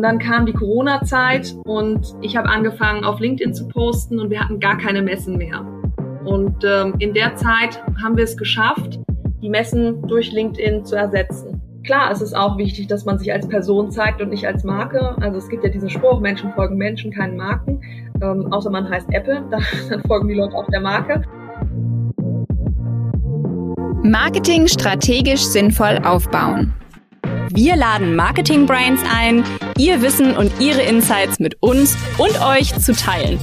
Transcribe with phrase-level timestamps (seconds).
[0.00, 4.40] Und dann kam die Corona-Zeit und ich habe angefangen auf LinkedIn zu posten und wir
[4.40, 5.62] hatten gar keine Messen mehr.
[6.24, 8.98] Und ähm, in der Zeit haben wir es geschafft,
[9.42, 11.60] die Messen durch LinkedIn zu ersetzen.
[11.84, 15.14] Klar, es ist auch wichtig, dass man sich als Person zeigt und nicht als Marke.
[15.20, 17.82] Also es gibt ja diesen Spruch, Menschen folgen Menschen, keinen Marken.
[18.22, 21.20] Ähm, außer man heißt Apple, dann, folgen die Leute auch der Marke.
[24.02, 26.72] Marketing strategisch sinnvoll aufbauen.
[27.52, 29.44] Wir laden Marketing-Brains ein,
[29.76, 33.40] ihr Wissen und ihre Insights mit uns und euch zu teilen.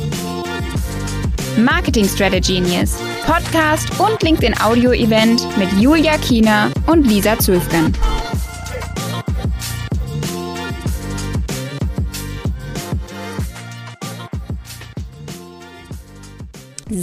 [1.58, 7.94] Marketing Strategy Genius, Podcast und LinkedIn Audio Event mit Julia Kiener und Lisa Zöfgen.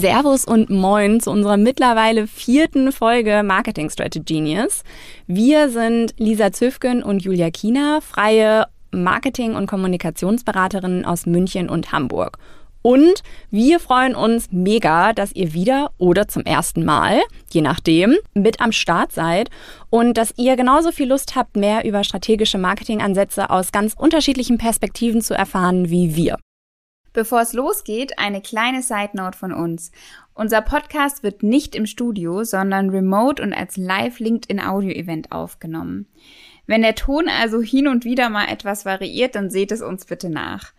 [0.05, 4.83] Servus und Moin zu unserer mittlerweile vierten Folge Marketing Strategy Genius.
[5.27, 12.37] Wir sind Lisa Zöfgen und Julia Kiener, freie Marketing- und Kommunikationsberaterinnen aus München und Hamburg.
[12.83, 18.61] Und wir freuen uns mega, dass ihr wieder oder zum ersten Mal, je nachdem, mit
[18.61, 19.49] am Start seid
[19.89, 25.23] und dass ihr genauso viel Lust habt, mehr über strategische Marketingansätze aus ganz unterschiedlichen Perspektiven
[25.23, 26.37] zu erfahren wie wir.
[27.15, 29.93] Bevor es losgeht, eine kleine Side Note von uns.
[30.35, 36.07] Unser Podcast wird nicht im Studio, sondern remote und als Live LinkedIn Audio Event aufgenommen.
[36.67, 40.29] Wenn der Ton also hin und wieder mal etwas variiert, dann seht es uns bitte
[40.29, 40.73] nach.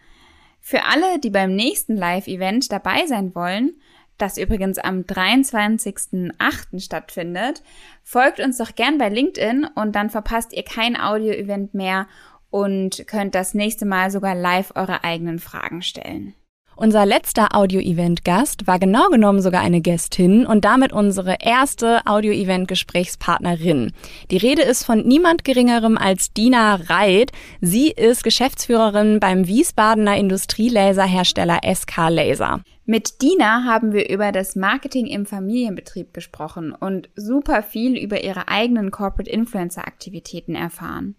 [0.59, 3.75] Für alle, die beim nächsten Live-Event dabei sein wollen,
[4.17, 6.79] das übrigens am 23.08.
[6.83, 7.63] stattfindet,
[8.03, 12.07] folgt uns doch gern bei LinkedIn und dann verpasst ihr kein Audio-Event mehr
[12.55, 16.35] und könnt das nächste Mal sogar live eure eigenen Fragen stellen.
[16.77, 23.91] Unser letzter Audio-Event-Gast war genau genommen sogar eine Gästin und damit unsere erste Audio-Event-Gesprächspartnerin.
[24.31, 27.33] Die Rede ist von niemand Geringerem als Dina Reit.
[27.59, 32.61] Sie ist Geschäftsführerin beim Wiesbadener Industrielaserhersteller SK Laser.
[32.85, 38.47] Mit Dina haben wir über das Marketing im Familienbetrieb gesprochen und super viel über ihre
[38.47, 41.15] eigenen Corporate Influencer Aktivitäten erfahren.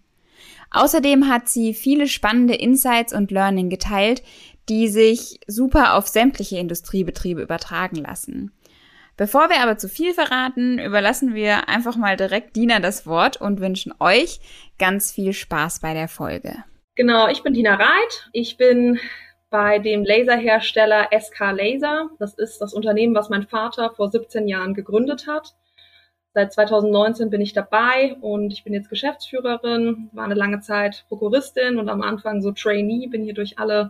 [0.71, 4.21] Außerdem hat sie viele spannende Insights und Learning geteilt,
[4.69, 8.51] die sich super auf sämtliche Industriebetriebe übertragen lassen.
[9.15, 13.59] Bevor wir aber zu viel verraten, überlassen wir einfach mal direkt Dina das Wort und
[13.59, 14.39] wünschen euch
[14.77, 16.63] ganz viel Spaß bei der Folge.
[16.95, 18.29] Genau, ich bin Dina Reit.
[18.31, 18.99] Ich bin
[19.49, 22.09] bei dem Laserhersteller SK Laser.
[22.19, 25.55] Das ist das Unternehmen, was mein Vater vor 17 Jahren gegründet hat.
[26.37, 31.79] Seit 2019 bin ich dabei und ich bin jetzt Geschäftsführerin, war eine lange Zeit Prokuristin
[31.79, 33.89] und am Anfang so Trainee, bin hier durch alle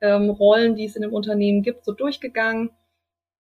[0.00, 2.70] ähm, Rollen, die es in dem Unternehmen gibt, so durchgegangen.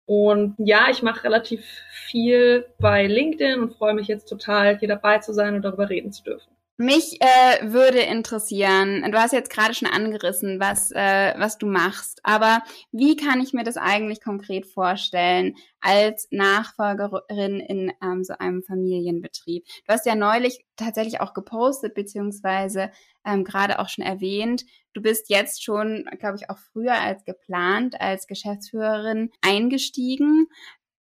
[0.06, 5.20] Und ja, ich mache relativ viel bei LinkedIn und freue mich jetzt total, hier dabei
[5.20, 6.57] zu sein und darüber reden zu dürfen.
[6.80, 12.20] Mich äh, würde interessieren, du hast jetzt gerade schon angerissen, was, äh, was du machst,
[12.22, 12.62] aber
[12.92, 19.66] wie kann ich mir das eigentlich konkret vorstellen als Nachfolgerin in ähm, so einem Familienbetrieb?
[19.88, 22.92] Du hast ja neulich tatsächlich auch gepostet, beziehungsweise
[23.26, 24.64] ähm, gerade auch schon erwähnt,
[24.94, 30.46] du bist jetzt schon, glaube ich, auch früher als geplant als Geschäftsführerin eingestiegen.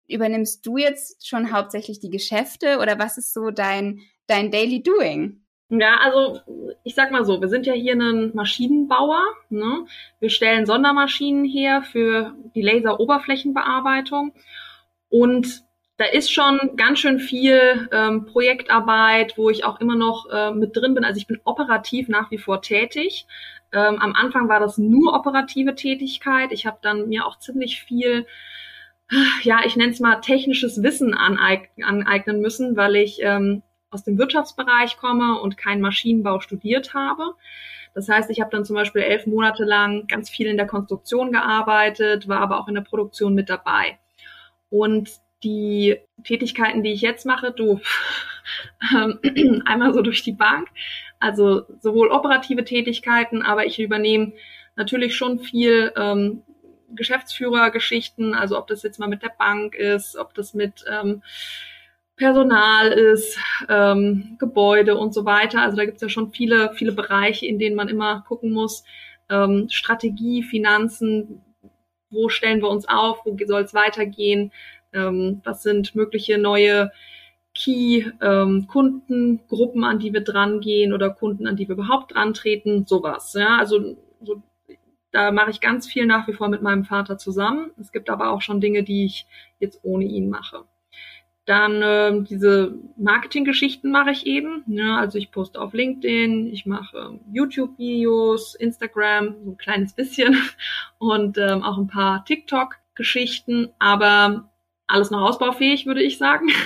[0.06, 5.41] Übernimmst du jetzt schon hauptsächlich die Geschäfte oder was ist so dein, dein Daily Doing?
[5.74, 6.38] Ja, also
[6.84, 9.22] ich sag mal so, wir sind ja hier ein Maschinenbauer.
[9.48, 9.86] Ne?
[10.20, 14.34] Wir stellen Sondermaschinen her für die Laseroberflächenbearbeitung.
[15.08, 15.62] Und
[15.96, 20.76] da ist schon ganz schön viel ähm, Projektarbeit, wo ich auch immer noch äh, mit
[20.76, 21.04] drin bin.
[21.04, 23.26] Also ich bin operativ nach wie vor tätig.
[23.72, 26.52] Ähm, am Anfang war das nur operative Tätigkeit.
[26.52, 28.26] Ich habe dann mir auch ziemlich viel
[29.42, 34.96] ja, ich nenne es mal technisches Wissen aneignen müssen, weil ich ähm, aus dem Wirtschaftsbereich
[34.96, 37.34] komme und keinen Maschinenbau studiert habe.
[37.94, 41.30] Das heißt, ich habe dann zum Beispiel elf Monate lang ganz viel in der Konstruktion
[41.30, 43.98] gearbeitet, war aber auch in der Produktion mit dabei.
[44.70, 45.10] Und
[45.44, 47.80] die Tätigkeiten, die ich jetzt mache, du
[49.66, 50.68] einmal so durch die Bank,
[51.20, 54.32] also sowohl operative Tätigkeiten, aber ich übernehme
[54.76, 56.42] natürlich schon viel ähm,
[56.94, 61.22] Geschäftsführergeschichten, also ob das jetzt mal mit der Bank ist, ob das mit ähm,
[62.16, 63.38] Personal ist,
[63.68, 65.62] ähm, Gebäude und so weiter.
[65.62, 68.84] Also da gibt es ja schon viele, viele Bereiche, in denen man immer gucken muss.
[69.30, 71.42] Ähm, Strategie, Finanzen,
[72.10, 74.52] wo stellen wir uns auf, wo soll es weitergehen,
[74.92, 76.90] ähm, was sind mögliche neue
[77.54, 82.86] Key-Kundengruppen, ähm, an die wir dran gehen oder Kunden, an die wir überhaupt dran treten,
[82.86, 83.34] sowas.
[83.34, 84.42] Ja, also so,
[85.10, 87.70] da mache ich ganz viel nach wie vor mit meinem Vater zusammen.
[87.78, 89.26] Es gibt aber auch schon Dinge, die ich
[89.58, 90.64] jetzt ohne ihn mache.
[91.44, 94.62] Dann äh, diese Marketinggeschichten mache ich eben.
[94.68, 100.36] Ja, also ich poste auf LinkedIn, ich mache ähm, YouTube-Videos, Instagram, so ein kleines bisschen
[100.98, 104.48] und ähm, auch ein paar TikTok-Geschichten, aber
[104.86, 106.48] alles noch ausbaufähig, würde ich sagen.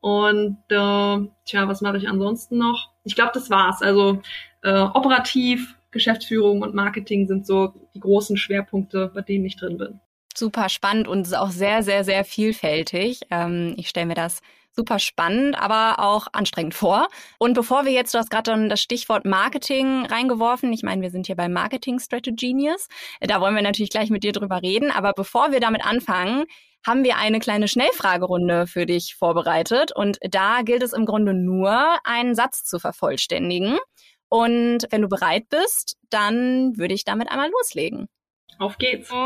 [0.00, 2.92] Und äh, tja, was mache ich ansonsten noch?
[3.02, 3.82] Ich glaube, das war's.
[3.82, 4.22] Also
[4.62, 10.00] äh, operativ, Geschäftsführung und Marketing sind so die großen Schwerpunkte, bei denen ich drin bin.
[10.38, 13.22] Super spannend und auch sehr, sehr, sehr vielfältig.
[13.30, 14.40] Ähm, ich stelle mir das
[14.70, 17.08] super spannend, aber auch anstrengend vor.
[17.38, 20.72] Und bevor wir jetzt, du hast gerade dann das Stichwort Marketing reingeworfen.
[20.72, 22.86] Ich meine, wir sind hier bei Marketing Strategenius.
[23.20, 24.92] Da wollen wir natürlich gleich mit dir drüber reden.
[24.92, 26.44] Aber bevor wir damit anfangen,
[26.86, 29.90] haben wir eine kleine Schnellfragerunde für dich vorbereitet.
[29.90, 33.76] Und da gilt es im Grunde nur, einen Satz zu vervollständigen.
[34.28, 38.08] Und wenn du bereit bist, dann würde ich damit einmal loslegen.
[38.58, 39.08] Auf geht's.
[39.08, 39.20] Hier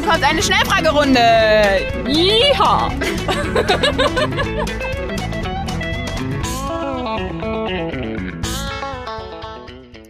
[0.00, 1.20] kommt eine Schnellfragerunde.
[2.08, 2.90] Yeehaw.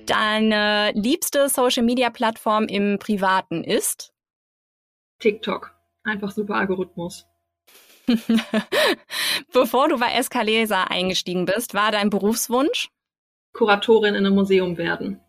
[0.06, 4.12] Deine liebste Social-Media-Plattform im Privaten ist?
[5.18, 5.74] TikTok.
[6.04, 7.26] Einfach super Algorithmus.
[9.52, 12.88] Bevor du bei Escalesa eingestiegen bist, war dein Berufswunsch?
[13.52, 15.20] Kuratorin in einem Museum werden.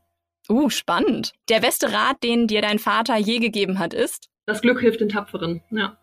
[0.50, 1.34] Uh, spannend.
[1.48, 4.30] Der beste Rat, den dir dein Vater je gegeben hat, ist?
[4.46, 5.98] Das Glück hilft den Tapferen, ja.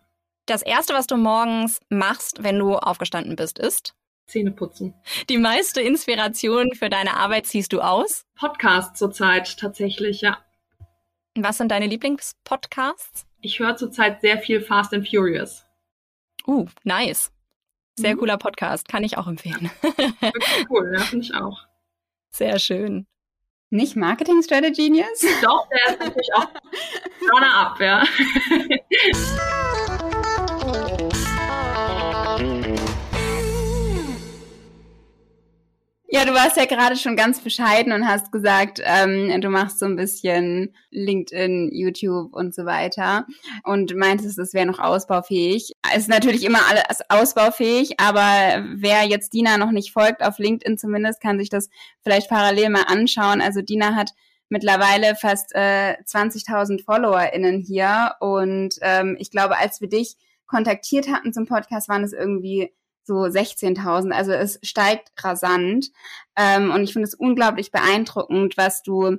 [0.45, 3.93] Das erste, was du morgens machst, wenn du aufgestanden bist, ist?
[4.27, 4.93] Zähne putzen.
[5.29, 8.25] Die meiste Inspiration für deine Arbeit ziehst du aus?
[8.35, 10.37] Podcast zurzeit tatsächlich, ja.
[11.35, 13.25] Was sind deine Lieblingspodcasts?
[13.41, 15.65] Ich höre zurzeit sehr viel Fast and Furious.
[16.47, 17.31] Uh, nice.
[17.97, 18.19] Sehr mhm.
[18.19, 19.69] cooler Podcast, kann ich auch empfehlen.
[19.81, 21.65] Wirklich cool, ja, finde ich auch.
[22.31, 23.07] Sehr schön.
[23.69, 25.25] Nicht Marketing Strategy News?
[25.41, 26.47] Doch, der ist natürlich auch
[27.33, 28.03] Runner-up, ja.
[36.17, 39.85] Ja, du warst ja gerade schon ganz bescheiden und hast gesagt, ähm, du machst so
[39.85, 43.27] ein bisschen LinkedIn, YouTube und so weiter
[43.63, 45.73] und meintest, es wäre noch ausbaufähig.
[45.95, 51.21] Ist natürlich immer alles ausbaufähig, aber wer jetzt Dina noch nicht folgt, auf LinkedIn zumindest,
[51.21, 51.69] kann sich das
[52.01, 53.39] vielleicht parallel mal anschauen.
[53.39, 54.09] Also Dina hat
[54.49, 60.15] mittlerweile fast äh, 20.000 FollowerInnen hier und ähm, ich glaube, als wir dich
[60.47, 62.71] kontaktiert hatten zum Podcast, waren es irgendwie
[63.07, 64.11] so 16.000.
[64.11, 65.87] Also es steigt rasant.
[66.35, 69.17] Ähm, und ich finde es unglaublich beeindruckend, was du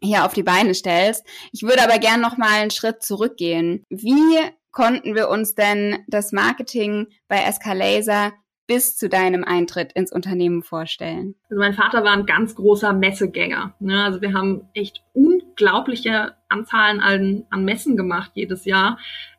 [0.00, 1.26] hier auf die Beine stellst.
[1.52, 3.84] Ich würde aber gern noch mal einen Schritt zurückgehen.
[3.90, 4.38] Wie
[4.70, 8.32] konnten wir uns denn das Marketing bei Escalaser
[8.68, 11.34] bis zu deinem Eintritt ins Unternehmen vorstellen?
[11.50, 13.74] Also mein Vater war ein ganz großer Messegänger.
[13.80, 14.04] Ne?
[14.04, 18.98] Also wir haben echt unglaubliche Anzahlen an, an Messen gemacht jedes Jahr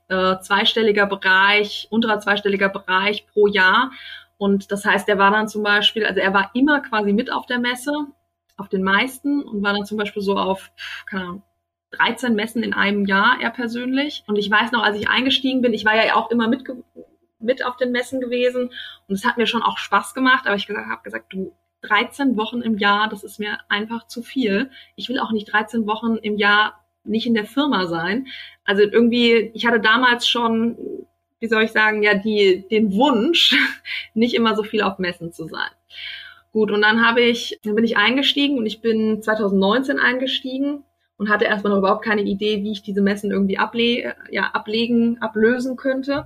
[0.09, 3.91] äh, zweistelliger Bereich, unterer zweistelliger Bereich pro Jahr.
[4.37, 7.45] Und das heißt, er war dann zum Beispiel, also er war immer quasi mit auf
[7.45, 7.93] der Messe,
[8.57, 10.71] auf den meisten und war dann zum Beispiel so auf,
[11.05, 11.43] keine Ahnung,
[11.91, 14.23] 13 Messen in einem Jahr, er persönlich.
[14.27, 16.63] Und ich weiß noch, als ich eingestiegen bin, ich war ja auch immer mit,
[17.39, 18.71] mit auf den Messen gewesen
[19.07, 22.61] und es hat mir schon auch Spaß gemacht, aber ich habe gesagt, du, 13 Wochen
[22.61, 24.69] im Jahr, das ist mir einfach zu viel.
[24.95, 28.27] Ich will auch nicht 13 Wochen im Jahr nicht in der Firma sein.
[28.63, 30.77] Also irgendwie, ich hatte damals schon,
[31.39, 33.55] wie soll ich sagen, ja, die, den Wunsch,
[34.13, 35.69] nicht immer so viel auf Messen zu sein.
[36.51, 40.83] Gut, und dann habe ich, dann bin ich eingestiegen und ich bin 2019 eingestiegen
[41.17, 45.21] und hatte erstmal noch überhaupt keine Idee, wie ich diese Messen irgendwie able ja, ablegen,
[45.21, 46.25] ablösen könnte.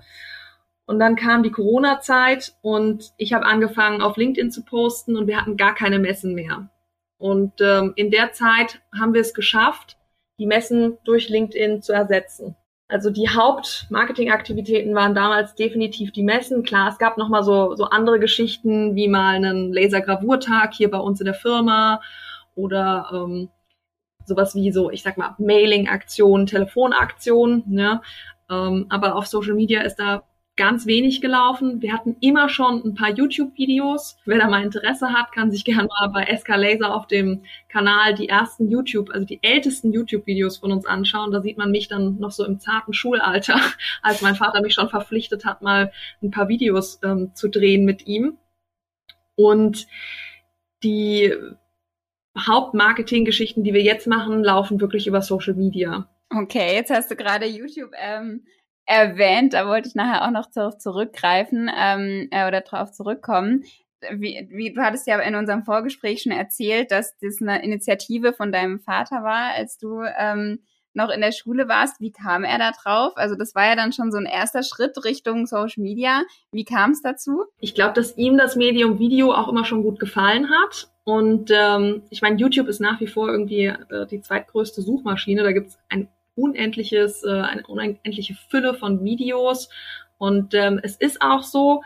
[0.86, 5.40] Und dann kam die Corona-Zeit und ich habe angefangen, auf LinkedIn zu posten und wir
[5.40, 6.70] hatten gar keine Messen mehr.
[7.18, 9.98] Und ähm, in der Zeit haben wir es geschafft,
[10.40, 12.56] die Messen durch LinkedIn zu ersetzen.
[12.88, 16.64] Also die Hauptmarketingaktivitäten waren damals definitiv die Messen.
[16.64, 21.00] Klar, es gab noch mal so, so andere Geschichten wie mal einen Lasergravurtag hier bei
[21.00, 22.02] uns in der Firma
[22.56, 23.50] oder ähm,
[24.26, 27.64] sowas wie so, ich sag mal, Mailing-Aktionen, Telefonaktionen.
[27.68, 28.02] Ne?
[28.50, 30.24] Ähm, aber auf Social Media ist da
[30.56, 31.82] ganz wenig gelaufen.
[31.82, 34.18] Wir hatten immer schon ein paar YouTube-Videos.
[34.26, 38.14] Wer da mal Interesse hat, kann sich gerne mal bei SK Laser auf dem Kanal
[38.14, 41.32] die ersten YouTube, also die ältesten YouTube-Videos von uns anschauen.
[41.32, 43.60] Da sieht man mich dann noch so im zarten Schulalter,
[44.02, 45.92] als mein Vater mich schon verpflichtet hat, mal
[46.22, 48.38] ein paar Videos ähm, zu drehen mit ihm.
[49.36, 49.88] Und
[50.84, 51.34] die
[52.38, 56.10] Hauptmarketing-Geschichten, die wir jetzt machen, laufen wirklich über Social Media.
[56.30, 58.44] Okay, jetzt hast du gerade YouTube ähm,
[58.86, 63.64] erwähnt, da wollte ich nachher auch noch darauf zurückgreifen ähm, äh, oder darauf zurückkommen.
[64.12, 68.52] Wie, wie, du hattest ja in unserem Vorgespräch schon erzählt, dass das eine Initiative von
[68.52, 70.60] deinem Vater war, als du ähm,
[70.94, 73.14] noch in der Schule warst, wie kam er da drauf?
[73.16, 76.22] Also das war ja dann schon so ein erster Schritt Richtung Social Media.
[76.52, 77.46] Wie kam es dazu?
[77.60, 80.90] Ich glaube, dass ihm das Medium Video auch immer schon gut gefallen hat.
[81.04, 85.44] Und ähm, ich meine, YouTube ist nach wie vor irgendwie äh, die zweitgrößte Suchmaschine.
[85.44, 89.70] Da gibt es ein unendliches, äh, eine unendliche Fülle von Videos.
[90.18, 91.82] Und ähm, es ist auch so,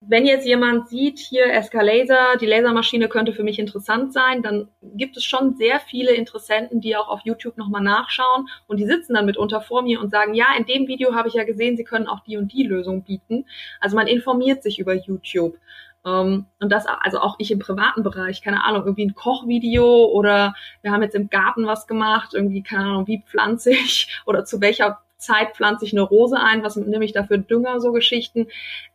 [0.00, 5.16] wenn jetzt jemand sieht, hier Escalaser, die Lasermaschine könnte für mich interessant sein, dann gibt
[5.16, 9.26] es schon sehr viele Interessenten, die auch auf YouTube nochmal nachschauen und die sitzen dann
[9.26, 12.06] mitunter vor mir und sagen, ja, in dem Video habe ich ja gesehen, sie können
[12.06, 13.46] auch die und die Lösung bieten.
[13.80, 15.58] Also man informiert sich über YouTube.
[16.06, 20.54] Ähm, und das, also auch ich im privaten Bereich, keine Ahnung, irgendwie ein Kochvideo oder
[20.82, 24.60] wir haben jetzt im Garten was gemacht, irgendwie, keine Ahnung, wie pflanze ich oder zu
[24.60, 28.46] welcher Zeit pflanze ich eine Rose ein, was nehme ich dafür Dünger, so Geschichten.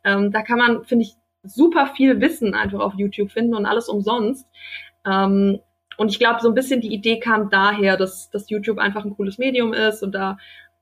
[0.03, 3.89] Ähm, da kann man, finde ich, super viel Wissen einfach auf YouTube finden und alles
[3.89, 4.47] umsonst.
[5.05, 5.59] Ähm,
[5.97, 9.15] und ich glaube, so ein bisschen die Idee kam daher, dass, dass YouTube einfach ein
[9.15, 10.37] cooles Medium ist und da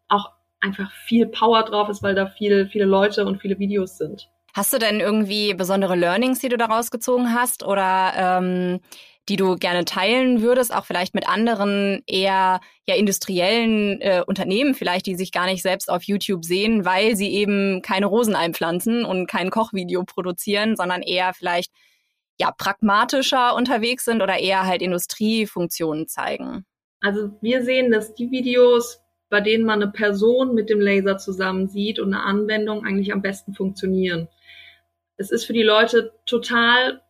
[0.07, 4.29] auch einfach viel Power drauf ist, weil da viel, viele Leute und viele Videos sind.
[4.59, 7.63] Hast du denn irgendwie besondere Learnings, die du daraus gezogen hast?
[7.63, 8.81] Oder ähm,
[9.29, 15.05] die du gerne teilen würdest, auch vielleicht mit anderen eher ja industriellen äh, Unternehmen vielleicht,
[15.05, 19.27] die sich gar nicht selbst auf YouTube sehen, weil sie eben keine Rosen einpflanzen und
[19.27, 21.71] kein Kochvideo produzieren, sondern eher vielleicht
[22.37, 26.65] ja pragmatischer unterwegs sind oder eher halt Industriefunktionen zeigen?
[26.99, 28.99] Also wir sehen, dass die Videos,
[29.29, 33.21] bei denen man eine Person mit dem Laser zusammen sieht und eine Anwendung eigentlich am
[33.21, 34.27] besten funktionieren.
[35.19, 37.01] Es ist für die Leute total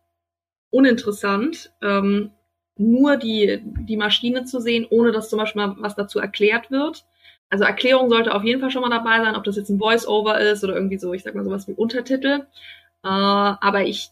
[0.70, 2.32] uninteressant, ähm,
[2.76, 7.04] nur die, die Maschine zu sehen, ohne dass zum Beispiel mal was dazu erklärt wird.
[7.50, 10.40] Also Erklärung sollte auf jeden Fall schon mal dabei sein, ob das jetzt ein Voice-Over
[10.40, 12.46] ist oder irgendwie so, ich sag mal sowas wie Untertitel.
[13.04, 14.10] Äh, aber ich,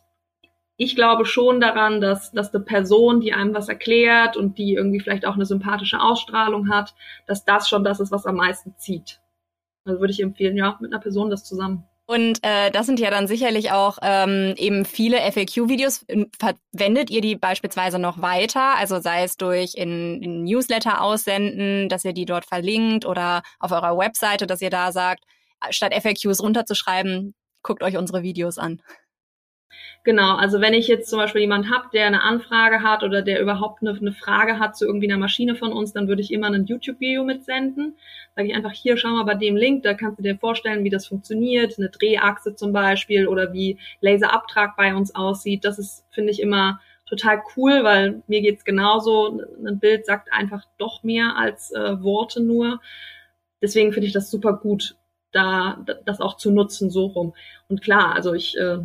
[0.76, 5.00] ich glaube schon daran, dass, dass eine Person, die einem was erklärt und die irgendwie
[5.00, 6.94] vielleicht auch eine sympathische Ausstrahlung hat,
[7.26, 9.20] dass das schon das ist, was am meisten zieht.
[9.84, 11.84] Also würde ich empfehlen, ja, mit einer Person das zusammen.
[12.10, 16.06] Und äh, das sind ja dann sicherlich auch ähm, eben viele FAQ-Videos.
[16.38, 18.78] Verwendet ihr die beispielsweise noch weiter?
[18.78, 23.72] Also sei es durch in, in Newsletter aussenden, dass ihr die dort verlinkt oder auf
[23.72, 25.24] eurer Webseite, dass ihr da sagt,
[25.68, 28.80] statt FAQs runterzuschreiben, guckt euch unsere Videos an.
[30.04, 33.40] Genau, also wenn ich jetzt zum Beispiel jemand habe, der eine Anfrage hat oder der
[33.42, 36.46] überhaupt eine, eine Frage hat zu irgendwie einer Maschine von uns, dann würde ich immer
[36.46, 37.96] ein YouTube-Video mitsenden.
[38.34, 40.90] Sage ich einfach, hier, schau mal bei dem Link, da kannst du dir vorstellen, wie
[40.90, 45.64] das funktioniert, eine Drehachse zum Beispiel oder wie Laserabtrag bei uns aussieht.
[45.64, 49.40] Das ist, finde ich, immer total cool, weil mir geht's genauso.
[49.66, 52.80] Ein Bild sagt einfach doch mehr als äh, Worte nur.
[53.62, 54.96] Deswegen finde ich das super gut,
[55.32, 57.34] da das auch zu nutzen, so rum.
[57.68, 58.78] Und klar, also ich äh,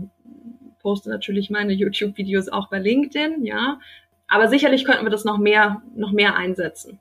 [0.83, 3.79] poste natürlich meine YouTube-Videos auch bei LinkedIn, ja.
[4.27, 6.99] Aber sicherlich könnten wir das noch mehr, noch mehr einsetzen.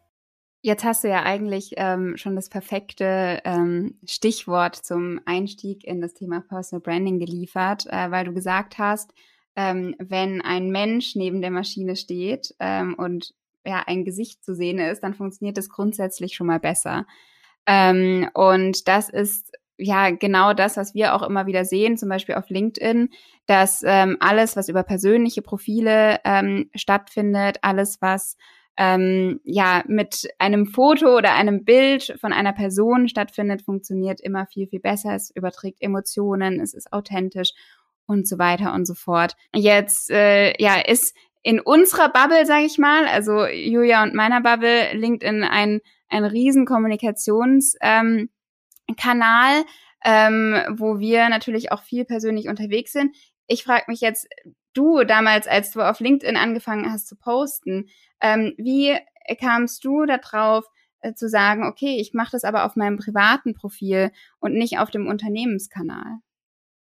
[0.64, 6.14] Jetzt hast du ja eigentlich ähm, schon das perfekte ähm, Stichwort zum Einstieg in das
[6.14, 9.12] Thema Personal Branding geliefert, äh, weil du gesagt hast,
[9.56, 13.34] ähm, wenn ein Mensch neben der Maschine steht ähm, und
[13.66, 17.06] ja ein Gesicht zu sehen ist, dann funktioniert das grundsätzlich schon mal besser.
[17.66, 22.34] Ähm, und das ist ja genau das, was wir auch immer wieder sehen, zum Beispiel
[22.34, 23.10] auf LinkedIn,
[23.46, 28.36] dass ähm, alles, was über persönliche Profile ähm, stattfindet, alles, was
[28.76, 34.66] ähm, ja mit einem Foto oder einem Bild von einer Person stattfindet, funktioniert immer viel,
[34.66, 35.14] viel besser.
[35.14, 37.50] Es überträgt Emotionen, es ist authentisch
[38.06, 39.34] und so weiter und so fort.
[39.54, 44.94] Jetzt äh, ja ist in unserer Bubble, sage ich mal, also Julia und meiner Bubble,
[44.94, 45.80] LinkedIn ein
[46.12, 48.28] ein riesen Kommunikations ähm,
[48.96, 49.64] Kanal,
[50.04, 53.16] ähm, wo wir natürlich auch viel persönlich unterwegs sind.
[53.46, 54.28] Ich frage mich jetzt,
[54.74, 57.88] du damals, als du auf LinkedIn angefangen hast zu posten,
[58.20, 58.96] ähm, wie
[59.40, 60.64] kamst du darauf,
[61.00, 64.90] äh, zu sagen, okay, ich mache das aber auf meinem privaten Profil und nicht auf
[64.90, 66.18] dem Unternehmenskanal?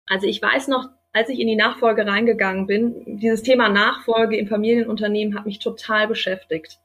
[0.06, 4.48] Also ich weiß noch, als ich in die Nachfolge reingegangen bin, dieses Thema Nachfolge im
[4.48, 6.78] Familienunternehmen hat mich total beschäftigt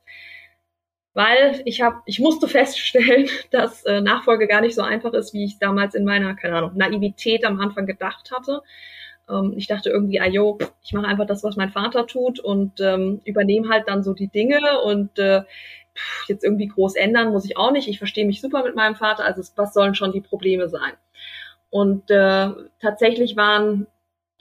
[1.14, 5.46] weil ich habe, ich musste feststellen, dass äh, Nachfolge gar nicht so einfach ist, wie
[5.46, 8.62] ich damals in meiner, keine Ahnung, Naivität am Anfang gedacht hatte.
[9.30, 13.22] Ähm, ich dachte irgendwie, ayo, ich mache einfach das, was mein Vater tut und ähm,
[13.26, 15.44] übernehme halt dann so die Dinge und äh,
[16.28, 17.88] jetzt irgendwie groß ändern muss ich auch nicht.
[17.88, 20.94] Ich verstehe mich super mit meinem Vater, also was sollen schon die Probleme sein?
[21.70, 22.50] Und äh,
[22.80, 23.88] tatsächlich waren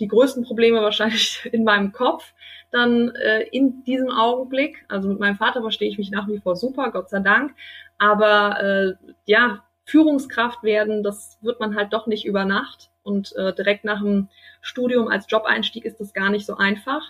[0.00, 2.32] die größten Probleme wahrscheinlich in meinem Kopf
[2.70, 4.84] dann äh, in diesem Augenblick.
[4.88, 7.54] Also mit meinem Vater verstehe ich mich nach wie vor super, Gott sei Dank.
[7.98, 8.92] Aber äh,
[9.26, 12.90] ja, Führungskraft werden, das wird man halt doch nicht über Nacht.
[13.02, 14.28] Und äh, direkt nach dem
[14.60, 17.02] Studium als Jobeinstieg ist das gar nicht so einfach.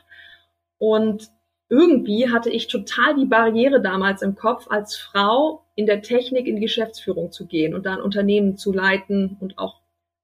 [0.78, 1.28] Und
[1.68, 6.56] irgendwie hatte ich total die Barriere damals im Kopf als Frau in der Technik in
[6.56, 9.80] die Geschäftsführung zu gehen und dann Unternehmen zu leiten und auch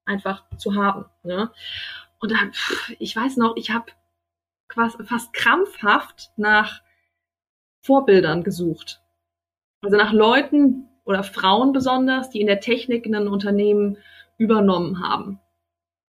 [0.06, 1.06] einfach zu haben.
[1.22, 1.50] Ne?
[2.20, 2.52] Und dann,
[2.98, 3.86] ich weiß noch, ich habe
[4.68, 6.82] fast krampfhaft nach
[7.80, 9.00] Vorbildern gesucht.
[9.82, 13.98] Also nach Leuten oder Frauen besonders, die in der Technik ein Unternehmen
[14.38, 15.40] übernommen haben.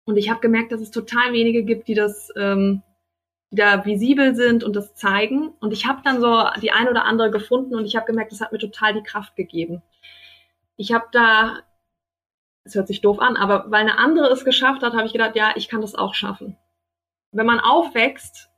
[0.05, 2.83] Und ich habe gemerkt, dass es total wenige gibt, die das, ähm,
[3.51, 5.55] die da visibel sind und das zeigen.
[5.61, 8.41] Und ich habe dann so die ein oder andere gefunden und ich habe gemerkt, das
[8.41, 9.83] hat mir total die Kraft gegeben.
[10.77, 11.61] Ich habe da,
[12.65, 15.37] es hört sich doof an, aber weil eine andere es geschafft hat, habe ich gedacht,
[15.37, 16.57] ja, ich kann das auch schaffen.
[17.33, 18.51] Wenn man aufwächst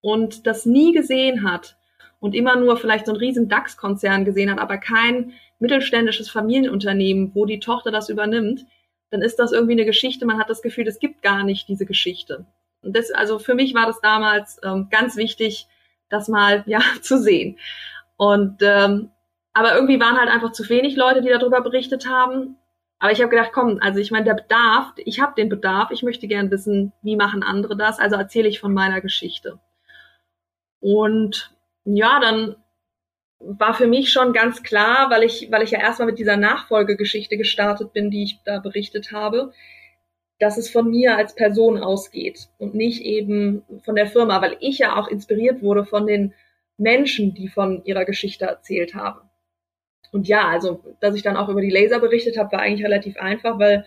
[0.00, 1.76] und das nie gesehen hat
[2.20, 7.46] und immer nur vielleicht so einen riesen DAX-Konzern gesehen hat, aber kein mittelständisches Familienunternehmen, wo
[7.46, 8.66] die Tochter das übernimmt,
[9.10, 10.26] dann ist das irgendwie eine Geschichte.
[10.26, 12.46] Man hat das Gefühl, es gibt gar nicht diese Geschichte.
[12.82, 15.66] Und das, also für mich war das damals ähm, ganz wichtig,
[16.08, 17.58] das mal ja zu sehen.
[18.16, 19.10] Und ähm,
[19.52, 22.56] aber irgendwie waren halt einfach zu wenig Leute, die darüber berichtet haben.
[23.00, 26.02] Aber ich habe gedacht, komm, also ich meine, der Bedarf, ich habe den Bedarf, ich
[26.02, 29.58] möchte gern wissen, wie machen andere das, also erzähle ich von meiner Geschichte.
[30.80, 32.56] Und ja, dann
[33.38, 37.38] war für mich schon ganz klar, weil ich, weil ich ja erstmal mit dieser Nachfolgegeschichte
[37.38, 39.52] gestartet bin, die ich da berichtet habe,
[40.38, 44.78] dass es von mir als Person ausgeht und nicht eben von der Firma, weil ich
[44.78, 46.34] ja auch inspiriert wurde von den
[46.76, 49.29] Menschen, die von ihrer Geschichte erzählt haben.
[50.12, 53.16] Und ja, also, dass ich dann auch über die Laser berichtet habe, war eigentlich relativ
[53.18, 53.84] einfach, weil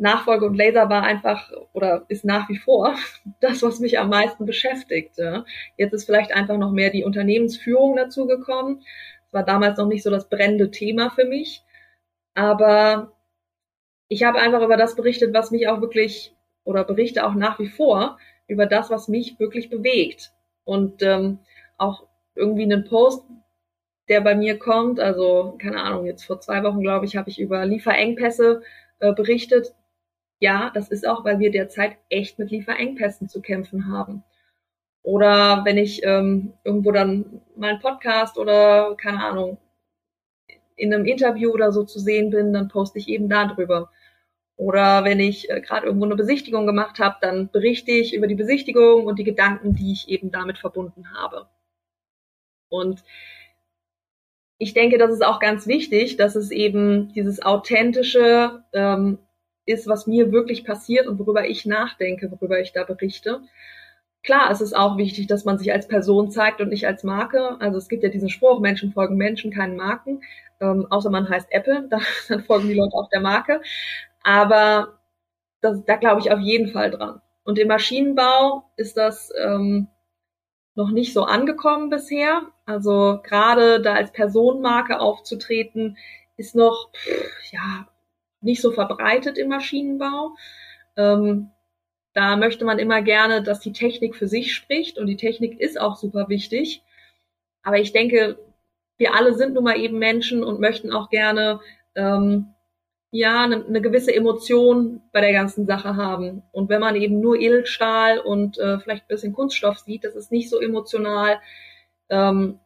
[0.00, 2.96] Nachfolge und Laser war einfach oder ist nach wie vor
[3.40, 5.16] das, was mich am meisten beschäftigt.
[5.76, 8.82] Jetzt ist vielleicht einfach noch mehr die Unternehmensführung dazu gekommen.
[9.26, 11.62] Es war damals noch nicht so das brennende Thema für mich.
[12.34, 13.12] Aber
[14.08, 16.34] ich habe einfach über das berichtet, was mich auch wirklich
[16.64, 18.18] oder berichte auch nach wie vor
[18.48, 20.32] über das, was mich wirklich bewegt.
[20.64, 21.38] Und ähm,
[21.78, 23.24] auch irgendwie einen Post,
[24.10, 27.40] der bei mir kommt, also keine Ahnung, jetzt vor zwei Wochen, glaube ich, habe ich
[27.40, 28.62] über Lieferengpässe
[28.98, 29.74] äh, berichtet
[30.40, 34.24] ja, das ist auch, weil wir derzeit echt mit Lieferengpässen zu kämpfen haben.
[35.02, 39.58] Oder wenn ich ähm, irgendwo dann mal einen Podcast oder keine Ahnung
[40.76, 43.90] in einem Interview oder so zu sehen bin, dann poste ich eben darüber.
[44.56, 48.34] Oder wenn ich äh, gerade irgendwo eine Besichtigung gemacht habe, dann berichte ich über die
[48.34, 51.48] Besichtigung und die Gedanken, die ich eben damit verbunden habe.
[52.68, 53.02] Und
[54.60, 59.18] ich denke, das ist auch ganz wichtig, dass es eben dieses authentische, ähm,
[59.64, 63.40] ist, was mir wirklich passiert und worüber ich nachdenke, worüber ich da berichte.
[64.22, 67.56] Klar, es ist auch wichtig, dass man sich als Person zeigt und nicht als Marke.
[67.58, 70.20] Also es gibt ja diesen Spruch, Menschen folgen Menschen, keinen Marken.
[70.60, 73.62] Ähm, außer man heißt Apple, dann, dann folgen die Leute auch der Marke.
[74.22, 74.98] Aber
[75.62, 77.22] das, da glaube ich auf jeden Fall dran.
[77.44, 79.88] Und im Maschinenbau ist das ähm,
[80.80, 82.42] noch nicht so angekommen bisher.
[82.64, 85.98] Also gerade da als Personenmarke aufzutreten,
[86.36, 86.90] ist noch,
[87.52, 87.86] ja,
[88.40, 90.34] nicht so verbreitet im Maschinenbau.
[90.96, 91.50] Ähm,
[92.14, 95.78] da möchte man immer gerne, dass die Technik für sich spricht und die Technik ist
[95.78, 96.82] auch super wichtig.
[97.62, 98.38] Aber ich denke,
[98.96, 101.60] wir alle sind nun mal eben Menschen und möchten auch gerne
[101.94, 102.54] ähm,
[103.10, 106.42] ja eine, eine gewisse Emotion bei der ganzen Sache haben.
[106.52, 110.30] Und wenn man eben nur Edelstahl und äh, vielleicht ein bisschen Kunststoff sieht, das ist
[110.30, 111.40] nicht so emotional
[112.08, 112.60] ähm,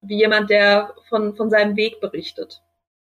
[0.00, 2.60] wie jemand, der von, von seinem Weg berichtet.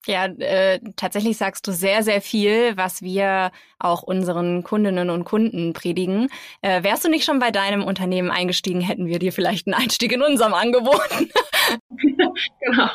[0.06, 5.74] Ja, äh, tatsächlich sagst du sehr, sehr viel, was wir auch unseren Kundinnen und Kunden
[5.74, 6.30] predigen.
[6.62, 10.14] Äh, wärst du nicht schon bei deinem Unternehmen eingestiegen, hätten wir dir vielleicht einen Einstieg
[10.14, 11.30] in unserem angeboten.
[12.60, 12.90] genau.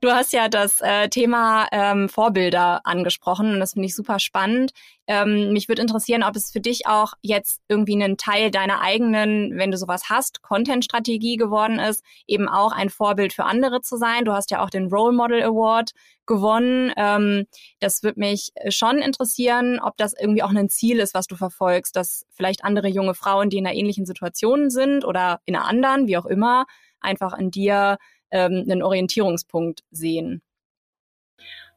[0.00, 4.72] Du hast ja das äh, Thema ähm, Vorbilder angesprochen und das finde ich super spannend.
[5.06, 9.58] Ähm, mich würde interessieren, ob es für dich auch jetzt irgendwie ein Teil deiner eigenen,
[9.58, 14.24] wenn du sowas hast, Content-Strategie geworden ist, eben auch ein Vorbild für andere zu sein.
[14.24, 15.90] Du hast ja auch den Role Model Award
[16.24, 16.92] gewonnen.
[16.96, 17.46] Ähm,
[17.80, 21.94] das würde mich schon interessieren, ob das irgendwie auch ein Ziel ist, was du verfolgst,
[21.94, 26.06] dass vielleicht andere junge Frauen, die in einer ähnlichen Situation sind oder in einer anderen,
[26.06, 26.64] wie auch immer,
[27.00, 27.98] einfach in dir
[28.30, 30.42] ähm, einen Orientierungspunkt sehen?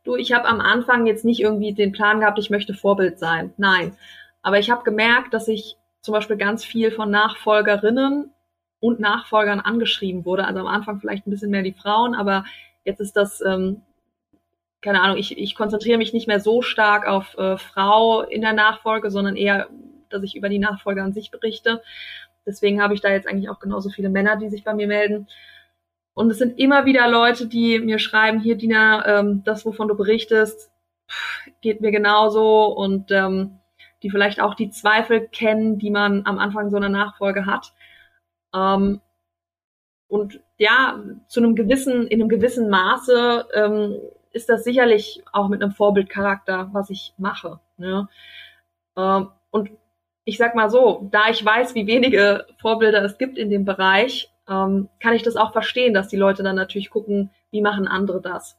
[0.04, 3.54] Du, ich habe am Anfang jetzt nicht irgendwie den Plan gehabt, ich möchte Vorbild sein.
[3.58, 3.98] Nein.
[4.42, 8.30] Aber ich habe gemerkt, dass ich zum Beispiel ganz viel von Nachfolgerinnen
[8.82, 10.46] und Nachfolgern angeschrieben wurde.
[10.46, 12.44] Also am Anfang vielleicht ein bisschen mehr die Frauen, aber
[12.84, 13.82] jetzt ist das, ähm,
[14.82, 18.52] keine Ahnung, ich, ich konzentriere mich nicht mehr so stark auf äh, Frau in der
[18.52, 19.70] Nachfolge, sondern eher,
[20.10, 21.82] dass ich über die Nachfolge an sich berichte.
[22.46, 25.28] Deswegen habe ich da jetzt eigentlich auch genauso viele Männer, die sich bei mir melden.
[26.14, 29.96] Und es sind immer wieder Leute, die mir schreiben, hier Dina, ähm, das, wovon du
[29.96, 30.72] berichtest,
[31.62, 33.60] geht mir genauso und ähm,
[34.04, 37.74] die vielleicht auch die Zweifel kennen, die man am Anfang so einer Nachfolge hat.
[38.54, 39.02] Ähm,
[40.08, 43.98] und ja, zu einem gewissen, in einem gewissen Maße ähm,
[44.32, 47.60] ist das sicherlich auch mit einem Vorbildcharakter, was ich mache.
[47.78, 48.08] Ne?
[48.98, 49.72] Ähm, und
[50.26, 54.33] ich sag mal so, da ich weiß, wie wenige Vorbilder es gibt in dem Bereich,
[54.50, 58.22] ähm, kann ich das auch verstehen, dass die Leute dann natürlich gucken, wie machen andere
[58.22, 58.58] das.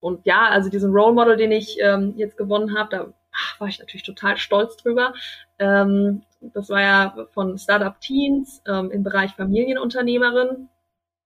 [0.00, 3.68] Und ja, also diesen Role Model, den ich ähm, jetzt gewonnen habe, da ach, war
[3.68, 5.14] ich natürlich total stolz drüber.
[5.58, 10.68] Ähm, das war ja von Startup Teens ähm, im Bereich Familienunternehmerin.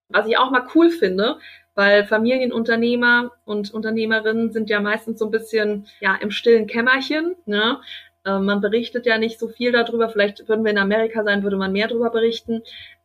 [0.08, 1.38] Was ich auch mal cool finde,
[1.74, 7.36] weil Familienunternehmer und Unternehmerinnen sind ja meistens so ein bisschen ja im stillen Kämmerchen.
[7.46, 7.80] Ne?
[8.24, 10.08] Äh, man berichtet ja nicht so viel darüber.
[10.08, 12.62] Vielleicht würden wir in Amerika sein, würde man mehr darüber berichten.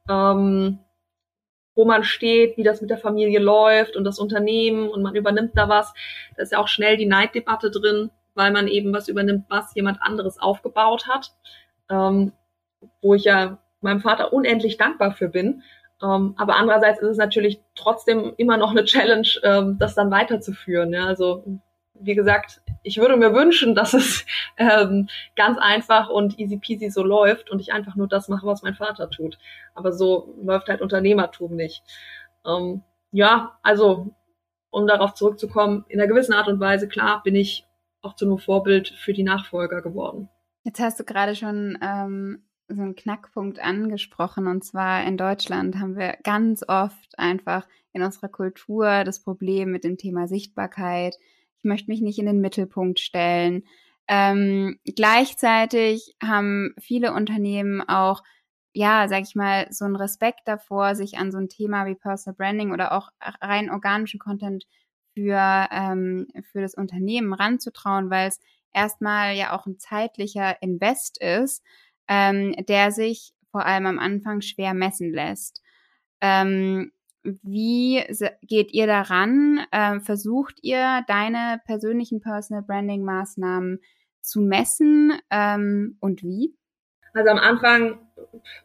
[0.10, 0.80] Ähm,
[1.78, 5.58] wo man steht, wie das mit der Familie läuft und das Unternehmen und man übernimmt
[5.58, 5.94] da was.
[6.38, 10.02] Da ist ja auch schnell die Neiddebatte drin, weil man eben was übernimmt, was jemand
[10.02, 11.34] anderes aufgebaut hat
[11.90, 12.32] ähm,
[13.02, 15.64] wo ich ja meinem Vater unendlich dankbar für bin.
[16.02, 20.94] Ähm, aber andererseits ist es natürlich trotzdem immer noch eine Challenge, ähm, das dann weiterzuführen.
[20.94, 21.06] Ja?
[21.06, 21.44] Also
[21.94, 24.26] wie gesagt, ich würde mir wünschen, dass es
[24.58, 28.62] ähm, ganz einfach und easy peasy so läuft und ich einfach nur das mache, was
[28.62, 29.38] mein Vater tut.
[29.74, 31.84] Aber so läuft halt Unternehmertum nicht.
[32.46, 34.14] Ähm, ja, also
[34.70, 37.66] um darauf zurückzukommen, in einer gewissen Art und Weise, klar, bin ich
[38.02, 40.30] auch zu einem Vorbild für die Nachfolger geworden.
[40.64, 44.48] Jetzt hast du gerade schon ähm, so einen Knackpunkt angesprochen.
[44.48, 49.84] Und zwar in Deutschland haben wir ganz oft einfach in unserer Kultur das Problem mit
[49.84, 51.18] dem Thema Sichtbarkeit.
[51.66, 53.64] Möchte mich nicht in den Mittelpunkt stellen.
[54.08, 58.24] Ähm, gleichzeitig haben viele Unternehmen auch,
[58.74, 62.36] ja, sag ich mal, so einen Respekt davor, sich an so ein Thema wie Personal
[62.36, 63.10] Branding oder auch
[63.42, 64.66] rein organischen Content
[65.14, 68.40] für, ähm, für das Unternehmen ranzutrauen, weil es
[68.74, 71.64] erstmal ja auch ein zeitlicher Invest ist,
[72.08, 75.62] ähm, der sich vor allem am Anfang schwer messen lässt.
[76.22, 76.92] Ähm,
[77.44, 78.04] wie
[78.42, 79.66] geht ihr daran?
[79.72, 83.80] Ähm, versucht ihr deine persönlichen Personal Branding Maßnahmen
[84.22, 86.56] zu messen ähm, und wie?
[87.14, 88.00] Also am Anfang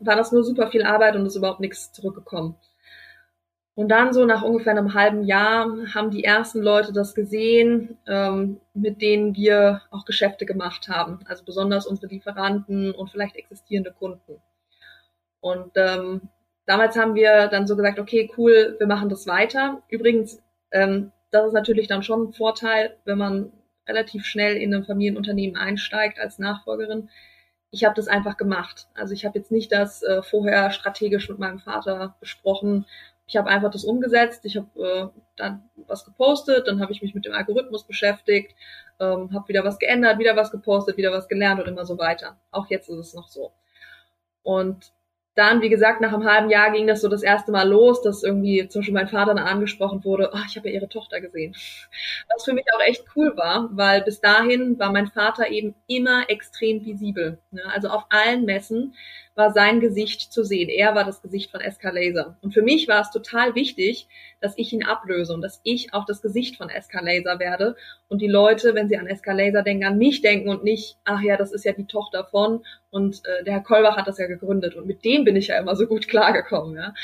[0.00, 2.56] war das nur super viel Arbeit und ist überhaupt nichts zurückgekommen.
[3.74, 8.60] Und dann so nach ungefähr einem halben Jahr haben die ersten Leute das gesehen, ähm,
[8.74, 11.20] mit denen wir auch Geschäfte gemacht haben.
[11.26, 14.42] Also besonders unsere Lieferanten und vielleicht existierende Kunden.
[15.40, 16.28] Und ähm,
[16.70, 19.83] damals haben wir dann so gesagt, okay, cool, wir machen das weiter.
[19.88, 23.52] Übrigens, ähm, das ist natürlich dann schon ein Vorteil, wenn man
[23.88, 27.11] relativ schnell in ein Familienunternehmen einsteigt als Nachfolgerin.
[27.72, 28.88] Ich habe das einfach gemacht.
[28.94, 32.87] Also ich habe jetzt nicht das äh, vorher strategisch mit meinem Vater besprochen
[33.30, 37.14] ich habe einfach das umgesetzt, ich habe äh, dann was gepostet, dann habe ich mich
[37.14, 38.56] mit dem Algorithmus beschäftigt,
[38.98, 42.40] ähm, habe wieder was geändert, wieder was gepostet, wieder was gelernt und immer so weiter.
[42.50, 43.52] Auch jetzt ist es noch so.
[44.42, 44.92] Und
[45.40, 48.22] dann, wie gesagt, nach einem halben Jahr ging das so das erste Mal los, dass
[48.22, 51.57] irgendwie zum Beispiel mein Vater dann angesprochen wurde, oh, ich habe ja ihre Tochter gesehen.
[52.29, 56.29] Was für mich auch echt cool war, weil bis dahin war mein Vater eben immer
[56.29, 57.38] extrem visibel.
[57.53, 57.62] Ne?
[57.72, 58.94] Also auf allen Messen
[59.35, 60.68] war sein Gesicht zu sehen.
[60.68, 62.37] Er war das Gesicht von SK Laser.
[62.42, 64.09] Und für mich war es total wichtig,
[64.40, 67.76] dass ich ihn ablöse und dass ich auch das Gesicht von SK Laser werde
[68.09, 71.20] und die Leute, wenn sie an SK Laser denken, an mich denken und nicht, ach
[71.20, 74.26] ja, das ist ja die Tochter von und äh, der Herr Kolbach hat das ja
[74.26, 76.76] gegründet und mit dem bin ich ja immer so gut klargekommen.
[76.76, 76.94] Ja.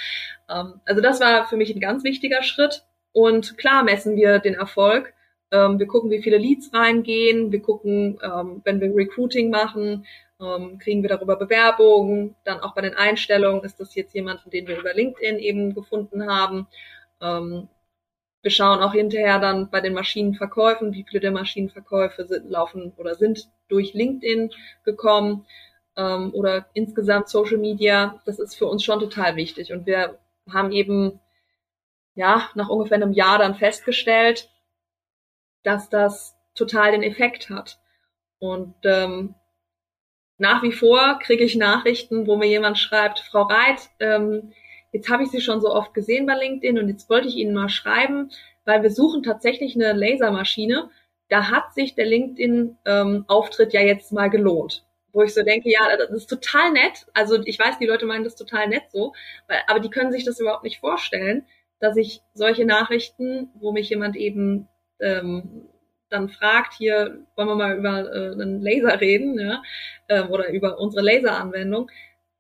[0.50, 4.54] Ähm, also das war für mich ein ganz wichtiger Schritt und klar messen wir den
[4.54, 5.12] Erfolg.
[5.52, 7.52] Ähm, wir gucken, wie viele Leads reingehen.
[7.52, 10.04] Wir gucken, ähm, wenn wir Recruiting machen,
[10.40, 12.34] ähm, kriegen wir darüber Bewerbungen.
[12.44, 16.26] Dann auch bei den Einstellungen ist das jetzt jemanden, den wir über LinkedIn eben gefunden
[16.26, 16.66] haben.
[17.20, 17.68] Ähm,
[18.42, 23.16] wir schauen auch hinterher dann bei den Maschinenverkäufen, wie viele der Maschinenverkäufe sind, laufen oder
[23.16, 24.52] sind durch LinkedIn
[24.84, 25.46] gekommen
[25.96, 28.22] ähm, oder insgesamt Social Media.
[28.24, 29.72] Das ist für uns schon total wichtig.
[29.72, 31.18] Und wir haben eben
[32.14, 34.48] ja nach ungefähr einem Jahr dann festgestellt,
[35.64, 37.80] dass das total den Effekt hat.
[38.38, 39.34] Und ähm,
[40.38, 44.52] nach wie vor kriege ich Nachrichten, wo mir jemand schreibt, Frau Reit, ähm,
[44.96, 47.54] jetzt habe ich Sie schon so oft gesehen bei LinkedIn und jetzt wollte ich Ihnen
[47.54, 48.30] mal schreiben,
[48.64, 50.90] weil wir suchen tatsächlich eine Lasermaschine.
[51.28, 54.84] Da hat sich der LinkedIn-Auftritt ähm, ja jetzt mal gelohnt.
[55.12, 57.06] Wo ich so denke, ja, das ist total nett.
[57.14, 59.12] Also ich weiß, die Leute meinen das total nett so,
[59.48, 61.46] weil, aber die können sich das überhaupt nicht vorstellen,
[61.78, 64.68] dass ich solche Nachrichten, wo mich jemand eben
[65.00, 65.68] ähm,
[66.08, 69.62] dann fragt, hier wollen wir mal über äh, einen Laser reden, ja,
[70.08, 71.90] äh, oder über unsere Laseranwendung,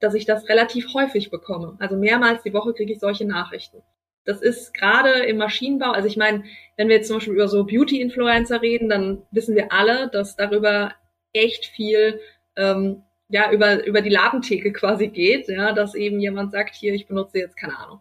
[0.06, 1.74] dass ich das relativ häufig bekomme.
[1.80, 3.82] Also mehrmals die Woche kriege ich solche Nachrichten.
[4.24, 6.44] Das ist gerade im Maschinenbau, also ich meine,
[6.76, 10.92] wenn wir jetzt zum Beispiel über so Beauty-Influencer reden, dann wissen wir alle, dass darüber
[11.32, 12.20] echt viel
[12.54, 17.08] ähm, ja, über, über die Ladentheke quasi geht, ja, dass eben jemand sagt, hier, ich
[17.08, 18.00] benutze jetzt, keine Ahnung,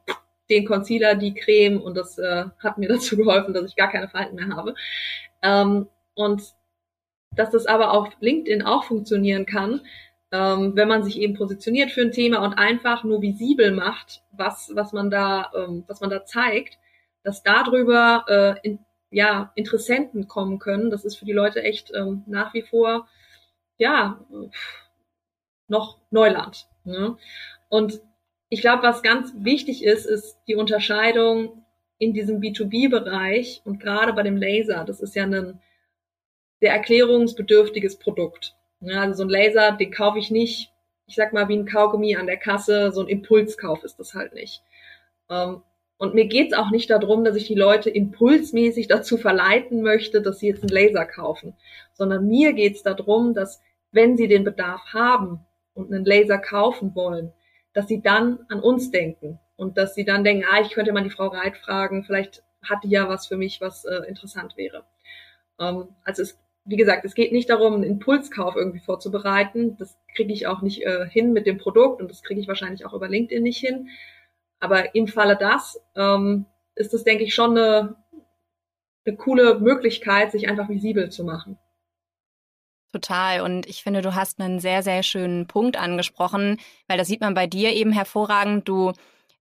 [0.51, 4.09] den Concealer, die Creme und das äh, hat mir dazu geholfen, dass ich gar keine
[4.09, 4.75] Falten mehr habe.
[5.41, 6.43] Ähm, und
[7.31, 9.81] dass das aber auf LinkedIn auch funktionieren kann,
[10.31, 14.71] ähm, wenn man sich eben positioniert für ein Thema und einfach nur visibel macht, was,
[14.73, 16.79] was man da, ähm, was man da zeigt,
[17.23, 18.79] dass darüber äh, in,
[19.11, 20.89] ja, Interessenten kommen können.
[20.89, 23.07] Das ist für die Leute echt ähm, nach wie vor
[23.77, 24.19] ja
[25.67, 26.67] noch Neuland.
[26.83, 27.17] Ne?
[27.69, 28.01] Und
[28.49, 31.65] ich glaube, was ganz wichtig ist, ist die Unterscheidung
[31.97, 34.83] in diesem B2B-Bereich und gerade bei dem Laser.
[34.85, 35.59] Das ist ja ein
[36.59, 38.55] sehr erklärungsbedürftiges Produkt.
[38.81, 40.71] Ja, also so ein Laser, den kaufe ich nicht,
[41.07, 44.33] ich sag mal, wie ein Kaugummi an der Kasse, so ein Impulskauf ist das halt
[44.33, 44.63] nicht.
[45.29, 45.61] Ähm,
[45.97, 50.39] und mir geht's auch nicht darum, dass ich die Leute impulsmäßig dazu verleiten möchte, dass
[50.39, 51.55] sie jetzt einen Laser kaufen,
[51.93, 53.61] sondern mir geht's darum, dass
[53.91, 57.31] wenn sie den Bedarf haben und einen Laser kaufen wollen,
[57.73, 61.03] dass sie dann an uns denken und dass sie dann denken, ah, ich könnte mal
[61.03, 64.83] die Frau Reit fragen, vielleicht hat die ja was für mich, was äh, interessant wäre.
[65.59, 69.77] Ähm, also es wie gesagt, es geht nicht darum, einen Impulskauf irgendwie vorzubereiten.
[69.77, 72.85] Das kriege ich auch nicht äh, hin mit dem Produkt und das kriege ich wahrscheinlich
[72.85, 73.89] auch über LinkedIn nicht hin.
[74.59, 77.95] Aber im Falle das ähm, ist das, denke ich, schon eine,
[79.05, 81.59] eine coole Möglichkeit, sich einfach visibel zu machen.
[82.91, 83.41] Total.
[83.41, 87.33] Und ich finde, du hast einen sehr, sehr schönen Punkt angesprochen, weil das sieht man
[87.33, 88.67] bei dir eben hervorragend.
[88.67, 88.93] Du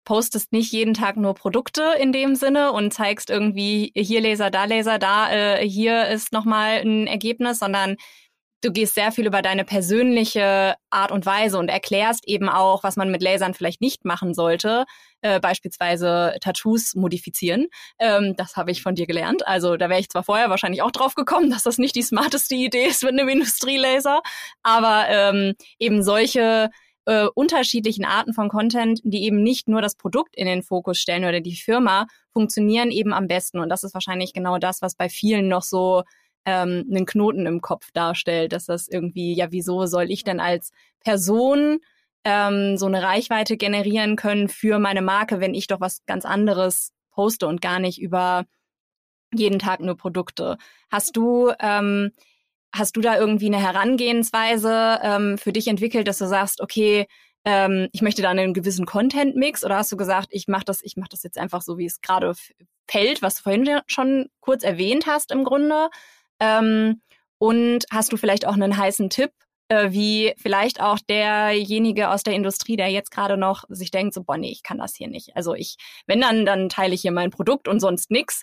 [0.04, 4.64] postest nicht jeden Tag nur Produkte in dem Sinne und zeigst irgendwie hier Laser, da
[4.64, 7.96] Laser, da äh, hier ist nochmal ein Ergebnis, sondern
[8.64, 12.96] du gehst sehr viel über deine persönliche Art und Weise und erklärst eben auch, was
[12.96, 14.84] man mit Lasern vielleicht nicht machen sollte,
[15.20, 17.66] äh, beispielsweise Tattoos modifizieren.
[17.98, 19.46] Ähm, das habe ich von dir gelernt.
[19.46, 22.54] Also da wäre ich zwar vorher wahrscheinlich auch drauf gekommen, dass das nicht die smarteste
[22.54, 24.22] Idee ist mit einem Industrielaser,
[24.62, 26.70] aber ähm, eben solche
[27.06, 31.24] äh, unterschiedlichen Arten von Content, die eben nicht nur das Produkt in den Fokus stellen
[31.24, 33.58] oder die Firma, funktionieren eben am besten.
[33.58, 36.02] Und das ist wahrscheinlich genau das, was bei vielen noch so
[36.44, 40.72] ähm, einen Knoten im Kopf darstellt, dass das irgendwie, ja, wieso soll ich denn als
[41.00, 41.78] Person
[42.24, 46.92] ähm, so eine Reichweite generieren können für meine Marke, wenn ich doch was ganz anderes
[47.10, 48.44] poste und gar nicht über
[49.34, 50.58] jeden Tag nur Produkte.
[50.90, 52.12] Hast du ähm,
[52.74, 57.06] Hast du da irgendwie eine Herangehensweise ähm, für dich entwickelt, dass du sagst, okay,
[57.44, 60.96] ähm, ich möchte da einen gewissen Content-Mix oder hast du gesagt, ich mache das, ich
[60.96, 62.32] mache das jetzt einfach so, wie es gerade
[62.88, 65.88] fällt, was du vorhin schon kurz erwähnt hast im Grunde?
[66.40, 67.00] Ähm,
[67.38, 69.30] und hast du vielleicht auch einen heißen Tipp,
[69.68, 74.22] äh, wie vielleicht auch derjenige aus der Industrie, der jetzt gerade noch sich denkt, so,
[74.22, 75.36] boah, nee, ich kann das hier nicht.
[75.36, 78.42] Also ich, wenn dann, dann teile ich hier mein Produkt und sonst nix.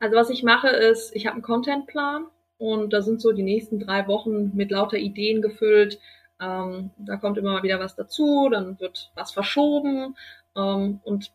[0.00, 2.26] Also was ich mache ist, ich habe einen Contentplan
[2.58, 5.98] und da sind so die nächsten drei Wochen mit lauter Ideen gefüllt.
[6.40, 10.16] Ähm, da kommt immer mal wieder was dazu, dann wird was verschoben
[10.56, 11.32] ähm, und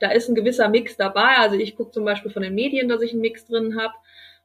[0.00, 1.36] da ist ein gewisser Mix dabei.
[1.38, 3.94] Also ich gucke zum Beispiel von den Medien, dass ich einen Mix drin habe.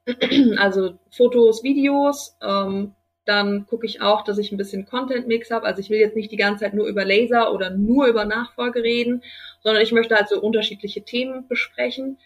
[0.57, 2.37] Also Fotos, Videos.
[2.41, 5.65] Ähm, dann gucke ich auch, dass ich ein bisschen Content-Mix habe.
[5.65, 8.81] Also ich will jetzt nicht die ganze Zeit nur über Laser oder nur über Nachfolge
[8.81, 9.23] reden,
[9.61, 12.17] sondern ich möchte halt so unterschiedliche Themen besprechen.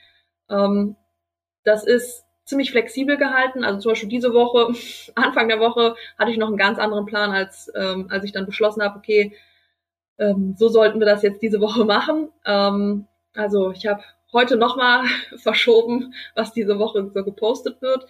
[0.49, 0.95] Ähm,
[1.63, 3.63] das ist ziemlich flexibel gehalten.
[3.63, 4.73] Also zum Beispiel diese Woche,
[5.15, 8.45] Anfang der Woche, hatte ich noch einen ganz anderen Plan, als, ähm, als ich dann
[8.45, 9.35] beschlossen habe, okay,
[10.19, 12.29] ähm, so sollten wir das jetzt diese Woche machen.
[12.45, 15.05] Ähm, also ich habe heute nochmal
[15.37, 18.05] verschoben, was diese Woche so gepostet wird.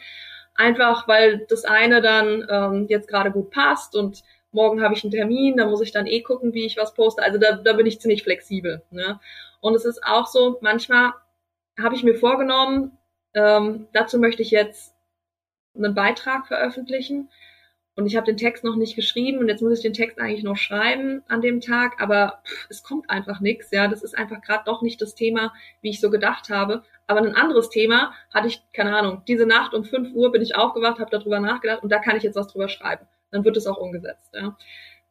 [0.55, 5.11] Einfach weil das eine dann ähm, jetzt gerade gut passt und morgen habe ich einen
[5.11, 7.23] Termin, da muss ich dann eh gucken, wie ich was poste.
[7.23, 8.83] Also da, da bin ich ziemlich flexibel.
[8.91, 9.19] Ne?
[9.61, 11.13] Und es ist auch so, manchmal
[11.81, 12.97] habe ich mir vorgenommen,
[13.33, 14.93] ähm, dazu möchte ich jetzt
[15.75, 17.29] einen Beitrag veröffentlichen.
[17.95, 20.43] Und ich habe den Text noch nicht geschrieben und jetzt muss ich den Text eigentlich
[20.43, 23.69] noch schreiben an dem Tag, aber pff, es kommt einfach nichts.
[23.69, 26.83] Ja, das ist einfach gerade doch nicht das Thema, wie ich so gedacht habe.
[27.05, 30.55] Aber ein anderes Thema hatte ich, keine Ahnung, diese Nacht um 5 Uhr bin ich
[30.55, 33.05] aufgewacht, habe darüber nachgedacht und da kann ich jetzt was drüber schreiben.
[33.29, 34.33] Dann wird es auch umgesetzt.
[34.33, 34.57] Ja.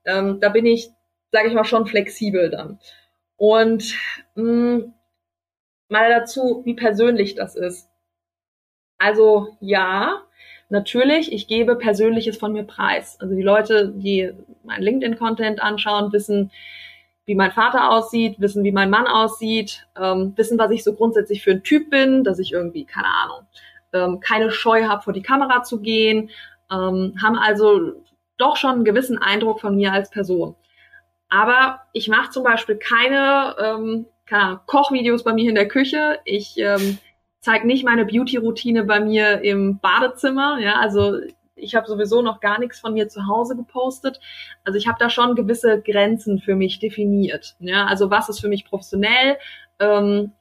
[0.05, 0.91] Ähm, da bin ich,
[1.31, 2.81] sage ich mal, schon flexibel dann.
[3.37, 3.95] Und
[4.35, 4.95] mh, mm,
[5.89, 7.92] mal dazu, wie persönlich das ist.
[9.03, 10.23] Also ja,
[10.69, 13.19] natürlich, ich gebe Persönliches von mir preis.
[13.21, 16.53] Also die Leute, die meinen LinkedIn-Content anschauen, wissen,
[17.25, 21.43] wie mein Vater aussieht, wissen, wie mein Mann aussieht, ähm, wissen, was ich so grundsätzlich
[21.43, 23.47] für ein Typ bin, dass ich irgendwie, keine Ahnung,
[23.93, 26.31] ähm, keine Scheu habe, vor die Kamera zu gehen,
[26.71, 27.95] ähm, haben also
[28.39, 30.55] doch schon einen gewissen Eindruck von mir als Person.
[31.29, 36.21] Aber ich mache zum Beispiel keine, ähm, keine Kochvideos bei mir in der Küche.
[36.25, 36.99] Ich ähm,
[37.43, 40.59] zeige nicht meine Beauty-Routine bei mir im Badezimmer.
[40.61, 41.19] Ja, also
[41.55, 44.21] ich habe sowieso noch gar nichts von mir zu Hause gepostet.
[44.65, 47.57] Also ich habe da schon gewisse Grenzen für mich definiert.
[47.59, 49.39] Ja, also was ist für mich professionell?
[49.79, 50.33] Ähm,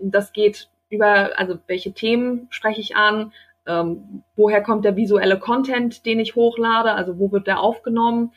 [0.00, 3.32] das geht über, also welche Themen spreche ich an?
[3.66, 6.92] Ähm, woher kommt der visuelle Content, den ich hochlade?
[6.92, 8.32] Also wo wird der aufgenommen?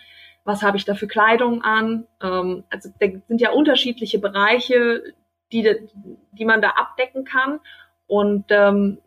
[0.46, 2.08] Was habe ich da für Kleidung an?
[2.24, 5.04] Ähm, also da sind ja unterschiedliche Bereiche,
[5.52, 5.76] die,
[6.32, 7.60] die man da abdecken kann.
[8.10, 8.98] Und ähm,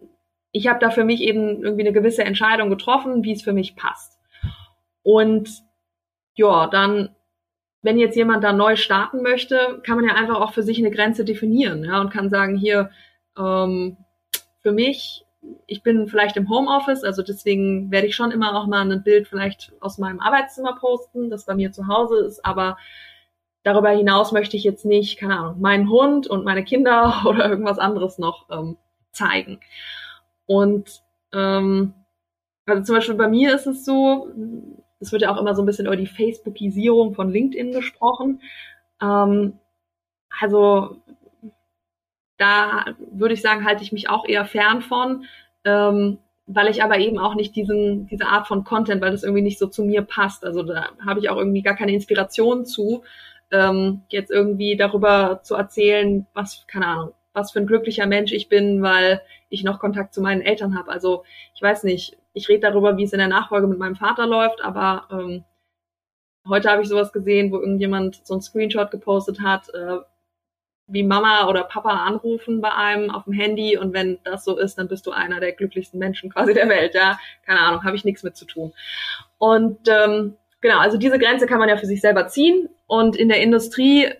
[0.52, 3.74] ich habe da für mich eben irgendwie eine gewisse Entscheidung getroffen, wie es für mich
[3.74, 4.16] passt.
[5.02, 5.50] Und
[6.34, 7.10] ja, dann,
[7.82, 10.92] wenn jetzt jemand da neu starten möchte, kann man ja einfach auch für sich eine
[10.92, 12.90] Grenze definieren, ja, und kann sagen, hier,
[13.36, 13.96] ähm,
[14.60, 15.26] für mich,
[15.66, 19.26] ich bin vielleicht im Homeoffice, also deswegen werde ich schon immer auch mal ein Bild
[19.26, 22.76] vielleicht aus meinem Arbeitszimmer posten, das bei mir zu Hause ist, aber
[23.64, 27.80] darüber hinaus möchte ich jetzt nicht, keine Ahnung, meinen Hund und meine Kinder oder irgendwas
[27.80, 28.76] anderes noch ähm,
[29.12, 29.60] zeigen.
[30.46, 31.94] Und ähm,
[32.66, 34.28] also zum Beispiel bei mir ist es so,
[35.00, 38.40] es wird ja auch immer so ein bisschen über die Facebookisierung von LinkedIn gesprochen.
[39.00, 39.58] Ähm,
[40.40, 40.96] also
[42.38, 45.24] da würde ich sagen, halte ich mich auch eher fern von,
[45.64, 49.42] ähm, weil ich aber eben auch nicht diesen, diese Art von Content, weil das irgendwie
[49.42, 50.44] nicht so zu mir passt.
[50.44, 53.04] Also da habe ich auch irgendwie gar keine Inspiration zu,
[53.50, 58.48] ähm, jetzt irgendwie darüber zu erzählen, was, keine Ahnung, was für ein glücklicher Mensch ich
[58.48, 60.90] bin, weil ich noch Kontakt zu meinen Eltern habe.
[60.90, 64.26] Also ich weiß nicht, ich rede darüber, wie es in der Nachfolge mit meinem Vater
[64.26, 65.44] läuft, aber ähm,
[66.48, 69.98] heute habe ich sowas gesehen, wo irgendjemand so ein Screenshot gepostet hat, äh,
[70.88, 74.76] wie Mama oder Papa anrufen bei einem auf dem Handy und wenn das so ist,
[74.76, 77.18] dann bist du einer der glücklichsten Menschen quasi der Welt, ja.
[77.46, 78.72] Keine Ahnung, habe ich nichts mit zu tun.
[79.38, 83.28] Und ähm, genau, also diese Grenze kann man ja für sich selber ziehen und in
[83.28, 84.12] der Industrie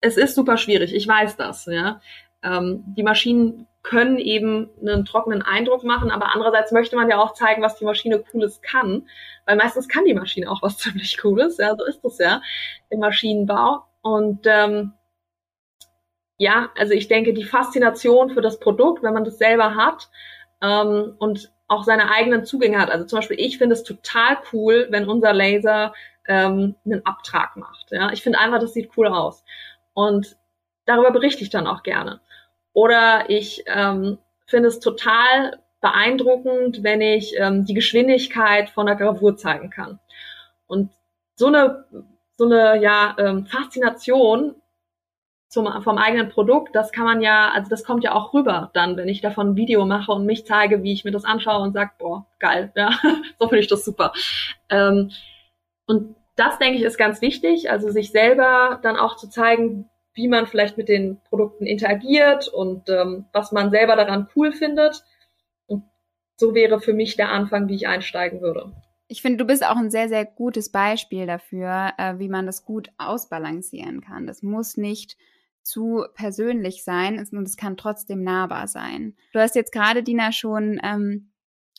[0.00, 2.00] es ist super schwierig, ich weiß das, ja.
[2.42, 7.32] Ähm, die Maschinen können eben einen trockenen Eindruck machen, aber andererseits möchte man ja auch
[7.32, 9.08] zeigen, was die Maschine Cooles kann,
[9.46, 12.42] weil meistens kann die Maschine auch was ziemlich Cooles, ja, so ist es ja
[12.90, 13.84] im Maschinenbau.
[14.02, 14.92] Und ähm,
[16.38, 20.08] ja, also ich denke, die Faszination für das Produkt, wenn man das selber hat
[20.62, 22.90] ähm, und auch seine eigenen Zugänge hat.
[22.90, 25.92] Also zum Beispiel, ich finde es total cool, wenn unser Laser
[26.26, 27.88] ähm, einen Abtrag macht.
[27.90, 29.44] Ja, ich finde einfach, das sieht cool aus.
[30.00, 30.36] Und
[30.86, 32.20] darüber berichte ich dann auch gerne.
[32.72, 39.36] Oder ich ähm, finde es total beeindruckend, wenn ich ähm, die Geschwindigkeit von der Gravur
[39.36, 39.98] zeigen kann.
[40.66, 40.90] Und
[41.36, 41.84] so eine,
[42.36, 44.54] so eine ja, ähm, Faszination
[45.48, 48.96] zum, vom eigenen Produkt, das kann man ja, also das kommt ja auch rüber dann,
[48.96, 51.72] wenn ich davon ein Video mache und mich zeige, wie ich mir das anschaue und
[51.72, 52.90] sage, boah, geil, ja,
[53.38, 54.12] so finde ich das super.
[54.68, 55.10] Ähm,
[55.86, 60.28] und das, denke ich, ist ganz wichtig, also sich selber dann auch zu zeigen, wie
[60.28, 65.04] man vielleicht mit den Produkten interagiert und ähm, was man selber daran cool findet.
[65.66, 65.84] Und
[66.36, 68.72] so wäre für mich der Anfang, wie ich einsteigen würde.
[69.08, 72.64] Ich finde, du bist auch ein sehr, sehr gutes Beispiel dafür, äh, wie man das
[72.64, 74.26] gut ausbalancieren kann.
[74.26, 75.16] Das muss nicht
[75.62, 79.16] zu persönlich sein und es kann trotzdem nahbar sein.
[79.32, 81.32] Du hast jetzt gerade, Dina, schon ähm,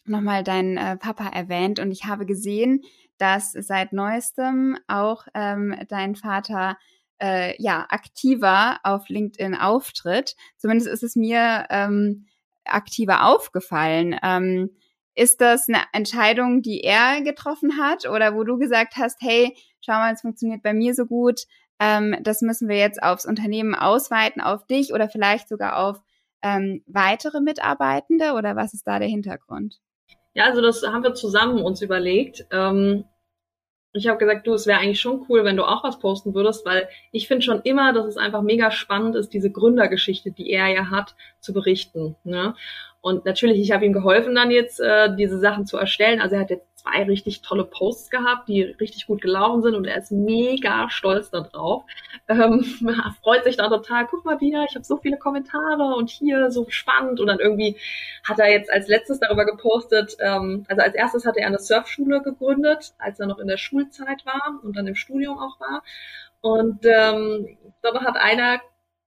[0.05, 2.83] nochmal deinen äh, Papa erwähnt und ich habe gesehen,
[3.21, 6.77] dass seit neuestem auch ähm, dein Vater
[7.21, 10.35] äh, ja aktiver auf LinkedIn auftritt.
[10.57, 12.25] Zumindest ist es mir ähm,
[12.65, 14.15] aktiver aufgefallen.
[14.23, 14.71] Ähm,
[15.13, 19.93] ist das eine Entscheidung, die er getroffen hat oder wo du gesagt hast, hey, schau
[19.93, 21.41] mal, es funktioniert bei mir so gut,
[21.79, 26.01] ähm, das müssen wir jetzt aufs Unternehmen ausweiten, auf dich oder vielleicht sogar auf
[26.41, 29.79] ähm, weitere Mitarbeitende oder was ist da der Hintergrund?
[30.33, 32.45] Ja, also das haben wir zusammen uns überlegt.
[32.51, 33.03] Ähm,
[33.93, 36.65] ich habe gesagt, du, es wäre eigentlich schon cool, wenn du auch was posten würdest,
[36.65, 40.67] weil ich finde schon immer, dass es einfach mega spannend ist, diese Gründergeschichte, die er
[40.67, 42.15] ja hat, zu berichten.
[42.23, 42.55] Ne?
[43.01, 46.21] Und natürlich, ich habe ihm geholfen, dann jetzt äh, diese Sachen zu erstellen.
[46.21, 49.85] Also er hat jetzt zwei richtig tolle Posts gehabt, die richtig gut gelaufen sind und
[49.85, 51.83] er ist mega stolz darauf.
[52.27, 52.63] Ähm,
[53.23, 56.65] freut sich da total, guck mal wieder, ich habe so viele Kommentare und hier so
[56.69, 57.19] spannend.
[57.19, 57.77] Und dann irgendwie
[58.23, 62.21] hat er jetzt als letztes darüber gepostet, ähm, also als erstes hatte er eine Surfschule
[62.21, 65.83] gegründet, als er noch in der Schulzeit war und dann im Studium auch war.
[66.41, 68.59] Und ähm, dann hat einer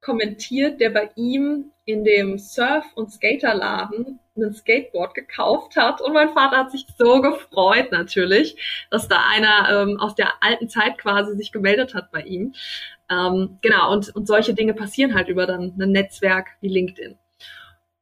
[0.05, 6.01] kommentiert, der bei ihm in dem Surf- und Skaterladen ein Skateboard gekauft hat.
[6.01, 10.69] Und mein Vater hat sich so gefreut natürlich, dass da einer ähm, aus der alten
[10.69, 12.55] Zeit quasi sich gemeldet hat bei ihm.
[13.11, 17.19] Ähm, genau, und, und solche Dinge passieren halt über dann ein Netzwerk wie LinkedIn.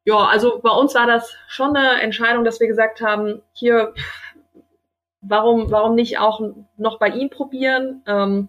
[0.05, 3.95] Ja, also bei uns war das schon eine Entscheidung, dass wir gesagt haben, hier,
[5.21, 6.41] warum, warum nicht auch
[6.77, 8.03] noch bei ihm probieren?
[8.07, 8.49] Ähm,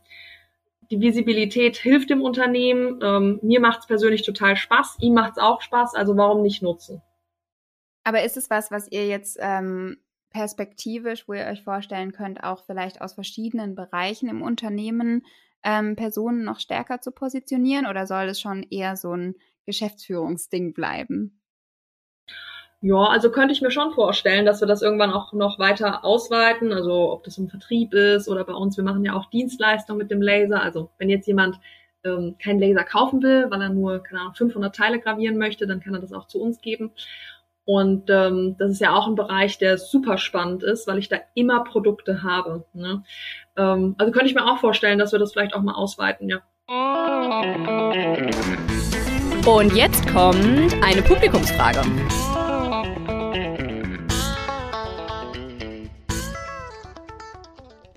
[0.94, 3.00] die Visibilität hilft dem Unternehmen.
[3.02, 6.62] Ähm, mir macht es persönlich total Spaß, ihm macht es auch Spaß, also warum nicht
[6.62, 7.02] nutzen?
[8.04, 9.98] Aber ist es was, was ihr jetzt ähm,
[10.30, 15.26] perspektivisch, wo ihr euch vorstellen könnt, auch vielleicht aus verschiedenen Bereichen im Unternehmen
[15.64, 19.36] ähm, Personen noch stärker zu positionieren oder soll es schon eher so ein
[19.66, 21.42] Geschäftsführungsding bleiben?
[22.86, 26.74] Ja, also könnte ich mir schon vorstellen, dass wir das irgendwann auch noch weiter ausweiten.
[26.74, 30.12] Also ob das im Vertrieb ist oder bei uns, wir machen ja auch Dienstleistungen mit
[30.12, 30.62] dem Laser.
[30.62, 31.62] Also wenn jetzt jemand
[32.04, 35.80] ähm, keinen Laser kaufen will, weil er nur, keine Ahnung, 500 Teile gravieren möchte, dann
[35.80, 36.92] kann er das auch zu uns geben.
[37.64, 41.20] Und ähm, das ist ja auch ein Bereich, der super spannend ist, weil ich da
[41.36, 42.66] immer Produkte habe.
[42.74, 43.06] Ne?
[43.56, 46.42] Ähm, also könnte ich mir auch vorstellen, dass wir das vielleicht auch mal ausweiten, ja.
[49.46, 51.80] Und jetzt kommt eine Publikumsfrage.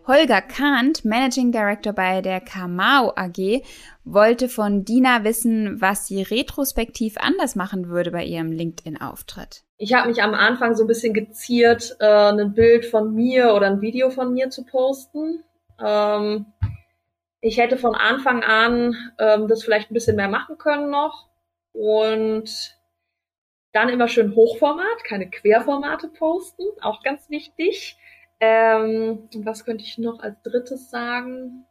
[0.07, 3.63] Holger Kahnt, Managing Director bei der Kamau AG,
[4.05, 9.65] wollte von Dina wissen, was sie retrospektiv anders machen würde bei ihrem LinkedIn-Auftritt.
[9.79, 13.67] Ich habe mich am Anfang so ein bisschen geziert, äh, ein Bild von mir oder
[13.67, 15.43] ein Video von mir zu posten.
[15.85, 16.47] Ähm,
[17.41, 21.29] ich hätte von Anfang an ähm, das vielleicht ein bisschen mehr machen können noch
[21.73, 22.79] und
[23.73, 27.99] dann immer schön Hochformat, keine Querformate posten, auch ganz wichtig.
[28.41, 31.67] Ähm, was könnte ich noch als drittes sagen?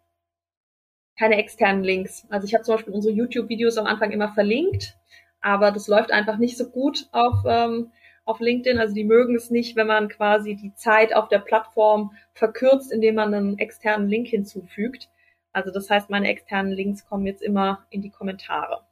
[1.18, 2.26] Keine externen Links.
[2.30, 4.98] Also ich habe zum Beispiel unsere YouTube-Videos am Anfang immer verlinkt,
[5.42, 7.92] aber das läuft einfach nicht so gut auf, ähm,
[8.26, 8.80] auf LinkedIn.
[8.80, 13.16] Also die mögen es nicht, wenn man quasi die Zeit auf der Plattform verkürzt, indem
[13.16, 15.10] man einen externen Link hinzufügt.
[15.54, 18.85] Also das heißt, meine externen Links kommen jetzt immer in die Kommentare.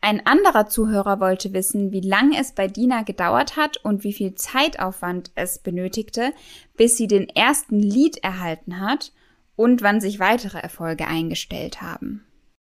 [0.00, 4.34] Ein anderer Zuhörer wollte wissen, wie lange es bei Dina gedauert hat und wie viel
[4.34, 6.32] Zeitaufwand es benötigte,
[6.76, 9.12] bis sie den ersten Lied erhalten hat
[9.56, 12.24] und wann sich weitere Erfolge eingestellt haben.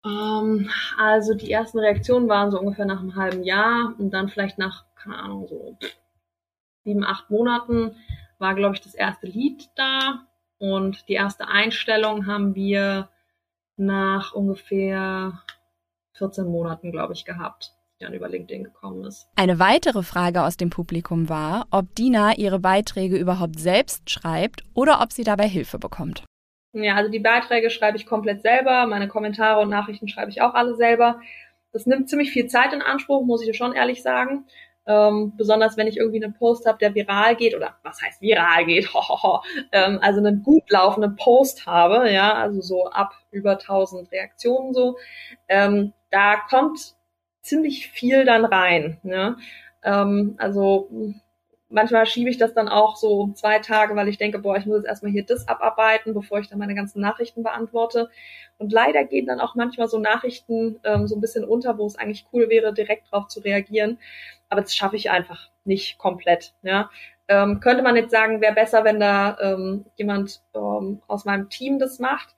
[0.04, 4.28] Um, ähm, also die ersten Reaktionen waren so ungefähr nach einem halben Jahr und dann
[4.28, 5.76] vielleicht nach, keine Ahnung, so
[6.84, 7.96] sieben, acht Monaten
[8.38, 10.26] war, glaube ich, das erste Lied da
[10.58, 13.08] und die erste Einstellung haben wir
[13.76, 15.42] nach ungefähr
[16.18, 19.28] 14 Monaten, glaube ich, gehabt, die dann über LinkedIn gekommen ist.
[19.36, 25.00] Eine weitere Frage aus dem Publikum war, ob Dina ihre Beiträge überhaupt selbst schreibt oder
[25.02, 26.24] ob sie dabei Hilfe bekommt.
[26.72, 30.52] Ja, also die Beiträge schreibe ich komplett selber, meine Kommentare und Nachrichten schreibe ich auch
[30.54, 31.20] alle selber.
[31.72, 34.46] Das nimmt ziemlich viel Zeit in Anspruch, muss ich dir schon ehrlich sagen.
[34.88, 38.66] Ähm, besonders wenn ich irgendwie einen Post habe, der viral geht oder was heißt viral
[38.66, 38.88] geht,
[39.72, 44.96] ähm, also einen gut laufenden Post habe, ja, also so ab über 1000 Reaktionen so,
[45.48, 46.94] ähm, da kommt
[47.42, 48.98] ziemlich viel dann rein.
[49.02, 49.36] Ne?
[49.82, 50.88] Ähm, also
[51.68, 54.78] manchmal schiebe ich das dann auch so zwei Tage, weil ich denke, boah, ich muss
[54.78, 58.10] jetzt erstmal hier das abarbeiten, bevor ich dann meine ganzen Nachrichten beantworte.
[58.58, 61.96] Und leider gehen dann auch manchmal so Nachrichten ähm, so ein bisschen unter, wo es
[61.96, 63.98] eigentlich cool wäre, direkt drauf zu reagieren.
[64.48, 66.54] Aber das schaffe ich einfach nicht komplett.
[66.62, 66.90] Ja.
[67.28, 71.78] Ähm, könnte man jetzt sagen, wäre besser, wenn da ähm, jemand ähm, aus meinem Team
[71.78, 72.36] das macht.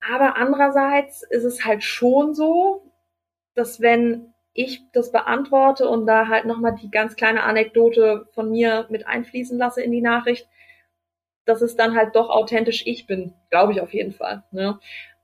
[0.00, 2.90] Aber andererseits ist es halt schon so,
[3.54, 8.86] dass wenn ich das beantworte und da halt nochmal die ganz kleine Anekdote von mir
[8.90, 10.48] mit einfließen lasse in die Nachricht,
[11.44, 14.44] dass es dann halt doch authentisch ich bin, glaube ich auf jeden Fall.
[14.50, 14.78] Ne?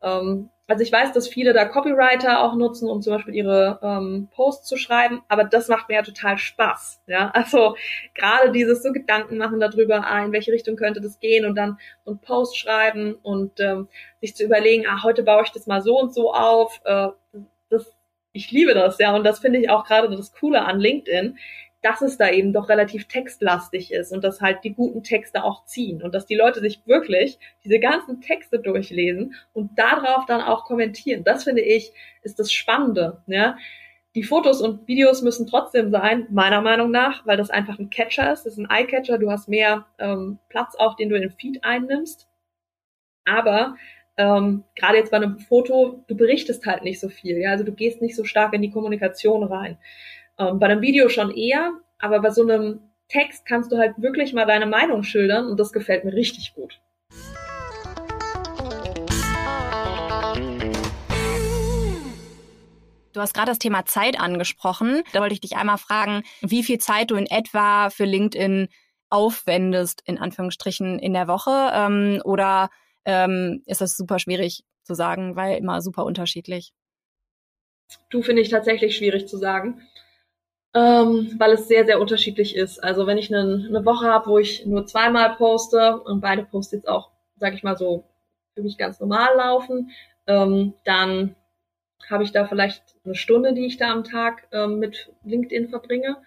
[0.07, 4.28] Ähm, also ich weiß, dass viele da Copywriter auch nutzen, um zum Beispiel ihre ähm,
[4.34, 7.02] Posts zu schreiben, aber das macht mir ja total Spaß.
[7.07, 7.76] Ja, also
[8.14, 11.78] gerade dieses so Gedanken machen darüber, ah, in welche Richtung könnte das gehen und dann
[12.04, 13.88] so einen Post schreiben und ähm,
[14.20, 16.80] sich zu überlegen, ah, heute baue ich das mal so und so auf.
[16.84, 17.09] Äh,
[17.68, 17.92] das,
[18.32, 21.38] ich liebe das, ja, und das finde ich auch gerade das Coole an LinkedIn,
[21.87, 25.66] dass es da eben doch relativ textlastig ist und dass halt die guten Texte auch
[25.66, 30.64] ziehen und dass die Leute sich wirklich diese ganzen Texte durchlesen und darauf dann auch
[30.64, 31.22] kommentieren.
[31.22, 33.22] Das finde ich ist das Spannende.
[33.28, 33.57] Ja?
[34.16, 38.32] Die Fotos und Videos müssen trotzdem sein, meiner Meinung nach, weil das einfach ein Catcher
[38.32, 38.43] ist.
[38.43, 39.18] Das ist ein Eye-Catcher.
[39.18, 42.26] Du hast mehr ähm, Platz auch, den du in den Feed einnimmst.
[43.24, 43.76] Aber
[44.16, 47.39] ähm, gerade jetzt bei einem Foto, du berichtest halt nicht so viel.
[47.39, 47.53] Ja?
[47.53, 49.78] Also du gehst nicht so stark in die Kommunikation rein.
[50.39, 54.34] Ähm, bei einem Video schon eher, aber bei so einem Text kannst du halt wirklich
[54.34, 56.78] mal deine Meinung schildern und das gefällt mir richtig gut.
[63.14, 65.03] Du hast gerade das Thema Zeit angesprochen.
[65.14, 68.68] Da wollte ich dich einmal fragen, wie viel Zeit du in etwa für LinkedIn
[69.09, 71.70] aufwendest, in Anführungsstrichen, in der Woche?
[71.72, 72.68] Ähm, oder
[73.07, 76.74] ähm, ist das super schwierig zu sagen, weil immer super unterschiedlich?
[78.11, 79.80] Du finde ich tatsächlich schwierig zu sagen
[80.77, 82.85] ähm, weil es sehr, sehr unterschiedlich ist.
[82.85, 86.72] Also wenn ich eine, eine Woche habe, wo ich nur zweimal poste und beide Posts
[86.72, 88.05] jetzt auch, sag ich mal so,
[88.55, 89.91] für mich ganz normal laufen,
[90.27, 91.35] ähm, dann
[92.11, 96.18] habe ich da vielleicht eine Stunde, die ich da am Tag ähm, mit LinkedIn verbringe.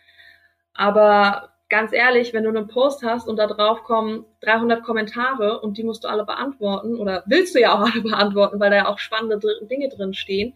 [0.74, 5.78] Aber ganz ehrlich, wenn du einen Post hast und da drauf kommen 300 Kommentare und
[5.78, 8.88] die musst du alle beantworten oder willst du ja auch alle beantworten, weil da ja
[8.88, 9.40] auch spannende
[9.70, 10.56] Dinge drin stehen,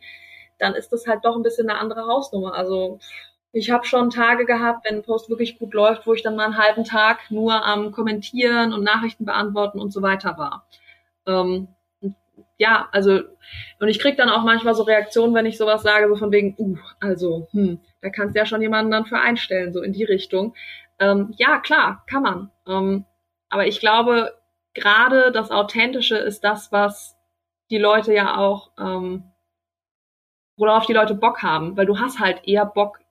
[0.57, 2.55] dann ist das halt doch ein bisschen eine andere Hausnummer.
[2.55, 2.99] Also
[3.53, 6.45] ich habe schon Tage gehabt, wenn ein Post wirklich gut läuft, wo ich dann mal
[6.45, 10.67] einen halben Tag nur am Kommentieren und Nachrichten beantworten und so weiter war.
[11.27, 11.67] Ähm,
[12.57, 13.21] ja, also
[13.79, 16.55] und ich krieg dann auch manchmal so Reaktionen, wenn ich sowas sage, so von wegen,
[16.57, 20.03] uh, also, hm, da kannst du ja schon jemanden dann für einstellen, so in die
[20.03, 20.55] Richtung.
[20.99, 22.51] Ähm, ja, klar, kann man.
[22.67, 23.05] Ähm,
[23.49, 24.33] aber ich glaube,
[24.73, 27.15] gerade das Authentische ist das, was
[27.69, 29.31] die Leute ja auch, ähm,
[30.57, 33.02] worauf die Leute Bock haben, weil du hast halt eher Bock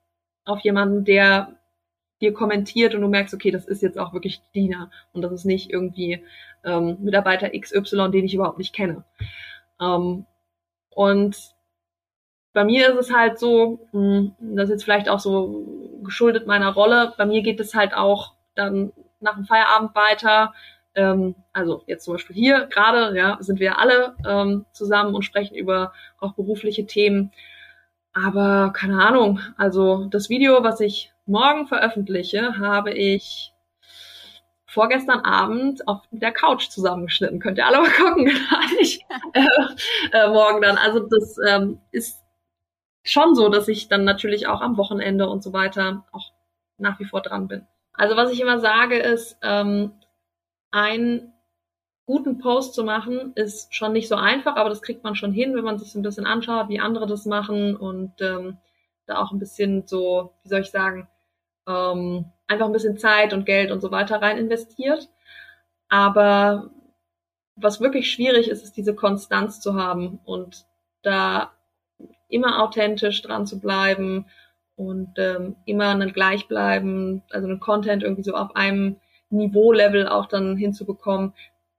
[0.44, 1.56] auf jemanden, der
[2.20, 5.44] dir kommentiert und du merkst, okay, das ist jetzt auch wirklich Dina und das ist
[5.44, 6.24] nicht irgendwie
[6.64, 9.04] ähm, Mitarbeiter XY, den ich überhaupt nicht kenne.
[9.80, 10.26] Ähm,
[10.90, 11.36] und
[12.52, 16.46] bei mir ist es halt so, mh, hm, das ist jetzt vielleicht auch so geschuldet
[16.46, 20.52] meiner Rolle, bei mir geht es halt auch dann nach dem Feierabend weiter.
[20.94, 25.56] Ähm, also jetzt zum Beispiel hier gerade, ja, sind wir alle ähm, zusammen und sprechen
[25.56, 27.32] über auch berufliche Themen.
[28.12, 33.52] Aber keine Ahnung, also das Video, was ich morgen veröffentliche, habe ich
[34.66, 37.40] vorgestern Abend auf der Couch zusammengeschnitten.
[37.40, 39.00] Könnt ihr alle mal gucken, gleich
[39.32, 39.46] äh,
[40.12, 40.78] äh, morgen dann.
[40.78, 42.22] Also das ähm, ist
[43.04, 46.32] schon so, dass ich dann natürlich auch am Wochenende und so weiter auch
[46.78, 47.66] nach wie vor dran bin.
[47.92, 49.92] Also was ich immer sage ist, ähm,
[50.70, 51.32] einen
[52.06, 55.54] guten Post zu machen, ist schon nicht so einfach, aber das kriegt man schon hin,
[55.54, 58.58] wenn man sich so ein bisschen anschaut, wie andere das machen und ähm,
[59.06, 61.08] da auch ein bisschen so, wie soll ich sagen,
[61.68, 65.08] ähm, einfach ein bisschen Zeit und Geld und so weiter rein investiert.
[65.88, 66.70] Aber
[67.56, 70.64] was wirklich schwierig ist, ist diese Konstanz zu haben und
[71.02, 71.52] da
[72.28, 74.26] immer authentisch dran zu bleiben
[74.74, 78.96] und ähm, immer einen Gleichbleiben, also einen Content irgendwie so auf einem
[79.30, 81.34] Niveau-Level auch dann hinzubekommen,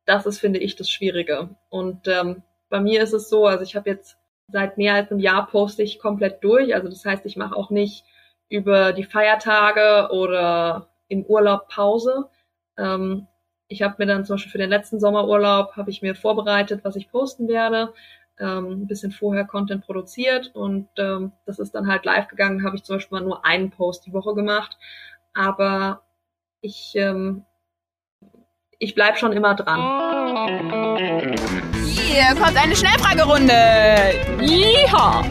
[0.05, 1.49] das ist, finde ich, das Schwierige.
[1.69, 5.19] Und ähm, bei mir ist es so, also ich habe jetzt seit mehr als einem
[5.19, 6.75] Jahr poste ich komplett durch.
[6.75, 8.05] Also das heißt, ich mache auch nicht
[8.49, 12.29] über die Feiertage oder im Urlaub Pause.
[12.77, 13.27] Ähm,
[13.67, 16.95] ich habe mir dann zum Beispiel für den letzten Sommerurlaub habe ich mir vorbereitet, was
[16.95, 17.93] ich posten werde
[18.39, 22.75] ähm, ein bisschen vorher Content produziert und ähm, das ist dann halt live gegangen, habe
[22.75, 24.77] ich zum Beispiel mal nur einen Post die Woche gemacht.
[25.33, 26.01] Aber
[26.61, 27.45] ich, ähm,
[28.83, 29.79] ich bleib schon immer dran.
[31.85, 33.53] Hier kommt eine Schnellfragerunde.
[34.41, 35.23] Ja.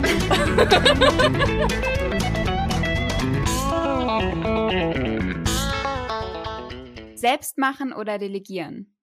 [7.14, 8.96] Selbst machen oder delegieren?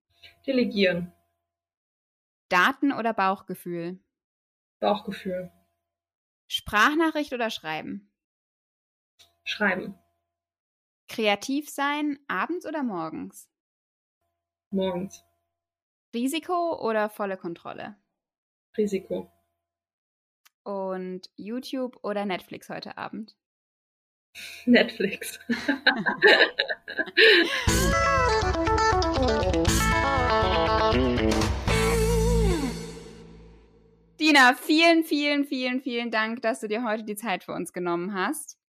[0.47, 1.13] Delegieren.
[2.49, 3.99] Daten oder Bauchgefühl?
[4.79, 5.51] Bauchgefühl.
[6.47, 8.11] Sprachnachricht oder Schreiben?
[9.43, 9.99] Schreiben.
[11.07, 13.48] Kreativ sein, abends oder morgens?
[14.71, 15.25] Morgens.
[16.13, 17.95] Risiko oder volle Kontrolle?
[18.77, 19.31] Risiko.
[20.63, 23.35] Und YouTube oder Netflix heute Abend?
[24.65, 25.39] Netflix.
[34.19, 38.13] Dina, vielen, vielen, vielen, vielen Dank, dass du dir heute die Zeit für uns genommen
[38.13, 38.59] hast.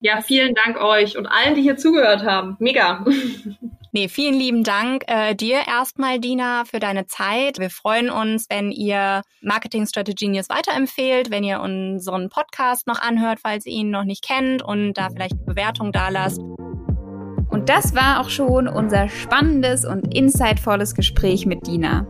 [0.00, 2.56] Ja, vielen Dank euch und allen, die hier zugehört haben.
[2.58, 3.04] Mega.
[3.92, 7.58] Nee, vielen lieben Dank äh, dir erstmal, Dina, für deine Zeit.
[7.58, 13.38] Wir freuen uns, wenn ihr Marketing Strategy News weiterempfehlt, wenn ihr unseren Podcast noch anhört,
[13.42, 16.40] falls ihr ihn noch nicht kennt und da vielleicht eine Bewertung da lasst.
[16.40, 22.06] Und das war auch schon unser spannendes und insightvolles Gespräch mit Dina.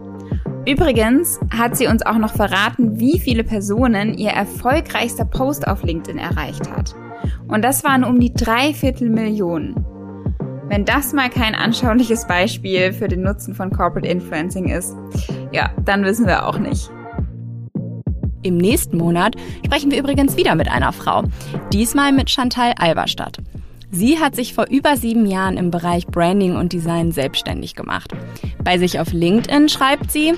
[0.67, 6.19] Übrigens hat sie uns auch noch verraten, wie viele Personen ihr erfolgreichster Post auf LinkedIn
[6.19, 6.97] erreicht hat.
[7.47, 9.77] Und das waren um die dreiviertel Millionen.
[10.69, 14.95] Wenn das mal kein anschauliches Beispiel für den Nutzen von Corporate Influencing ist,
[15.51, 16.91] ja, dann wissen wir auch nicht.
[18.43, 21.25] Im nächsten Monat sprechen wir übrigens wieder mit einer Frau,
[21.73, 23.39] diesmal mit Chantal Alberstadt.
[23.91, 28.13] Sie hat sich vor über sieben Jahren im Bereich Branding und Design selbstständig gemacht.
[28.63, 30.35] Bei sich auf LinkedIn schreibt sie,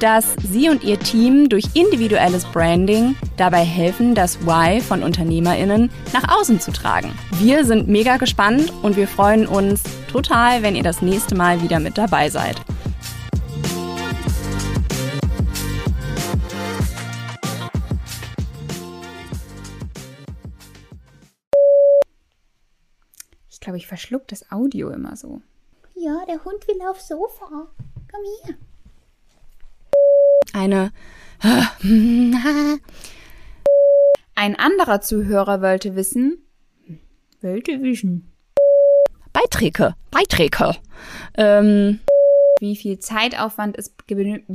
[0.00, 6.38] dass sie und ihr Team durch individuelles Branding dabei helfen, das Why von Unternehmerinnen nach
[6.40, 7.12] außen zu tragen.
[7.32, 11.80] Wir sind mega gespannt und wir freuen uns total, wenn ihr das nächste Mal wieder
[11.80, 12.56] mit dabei seid.
[23.68, 25.42] glaube, ich verschluck das Audio immer so.
[25.94, 27.68] Ja, der Hund will aufs Sofa.
[28.10, 28.56] Komm hier.
[30.52, 30.92] Eine.
[34.34, 36.38] Ein anderer Zuhörer wollte wissen.
[37.40, 38.32] Wollte wissen.
[39.32, 39.94] Bei Beiträge.
[40.10, 40.76] Beiträge.
[41.36, 42.00] Ähm,
[42.60, 44.46] Wie viel Zeitaufwand ist benötigt?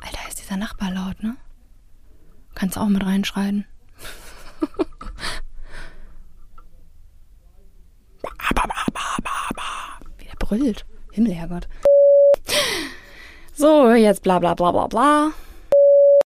[0.00, 1.36] Alter, ist dieser Nachbar laut, ne?
[2.54, 3.66] Kannst du auch mit reinschreien.
[10.18, 10.86] Wie der brüllt.
[11.12, 11.68] Himmel, Herrgott.
[13.58, 15.32] So, jetzt bla bla bla bla bla.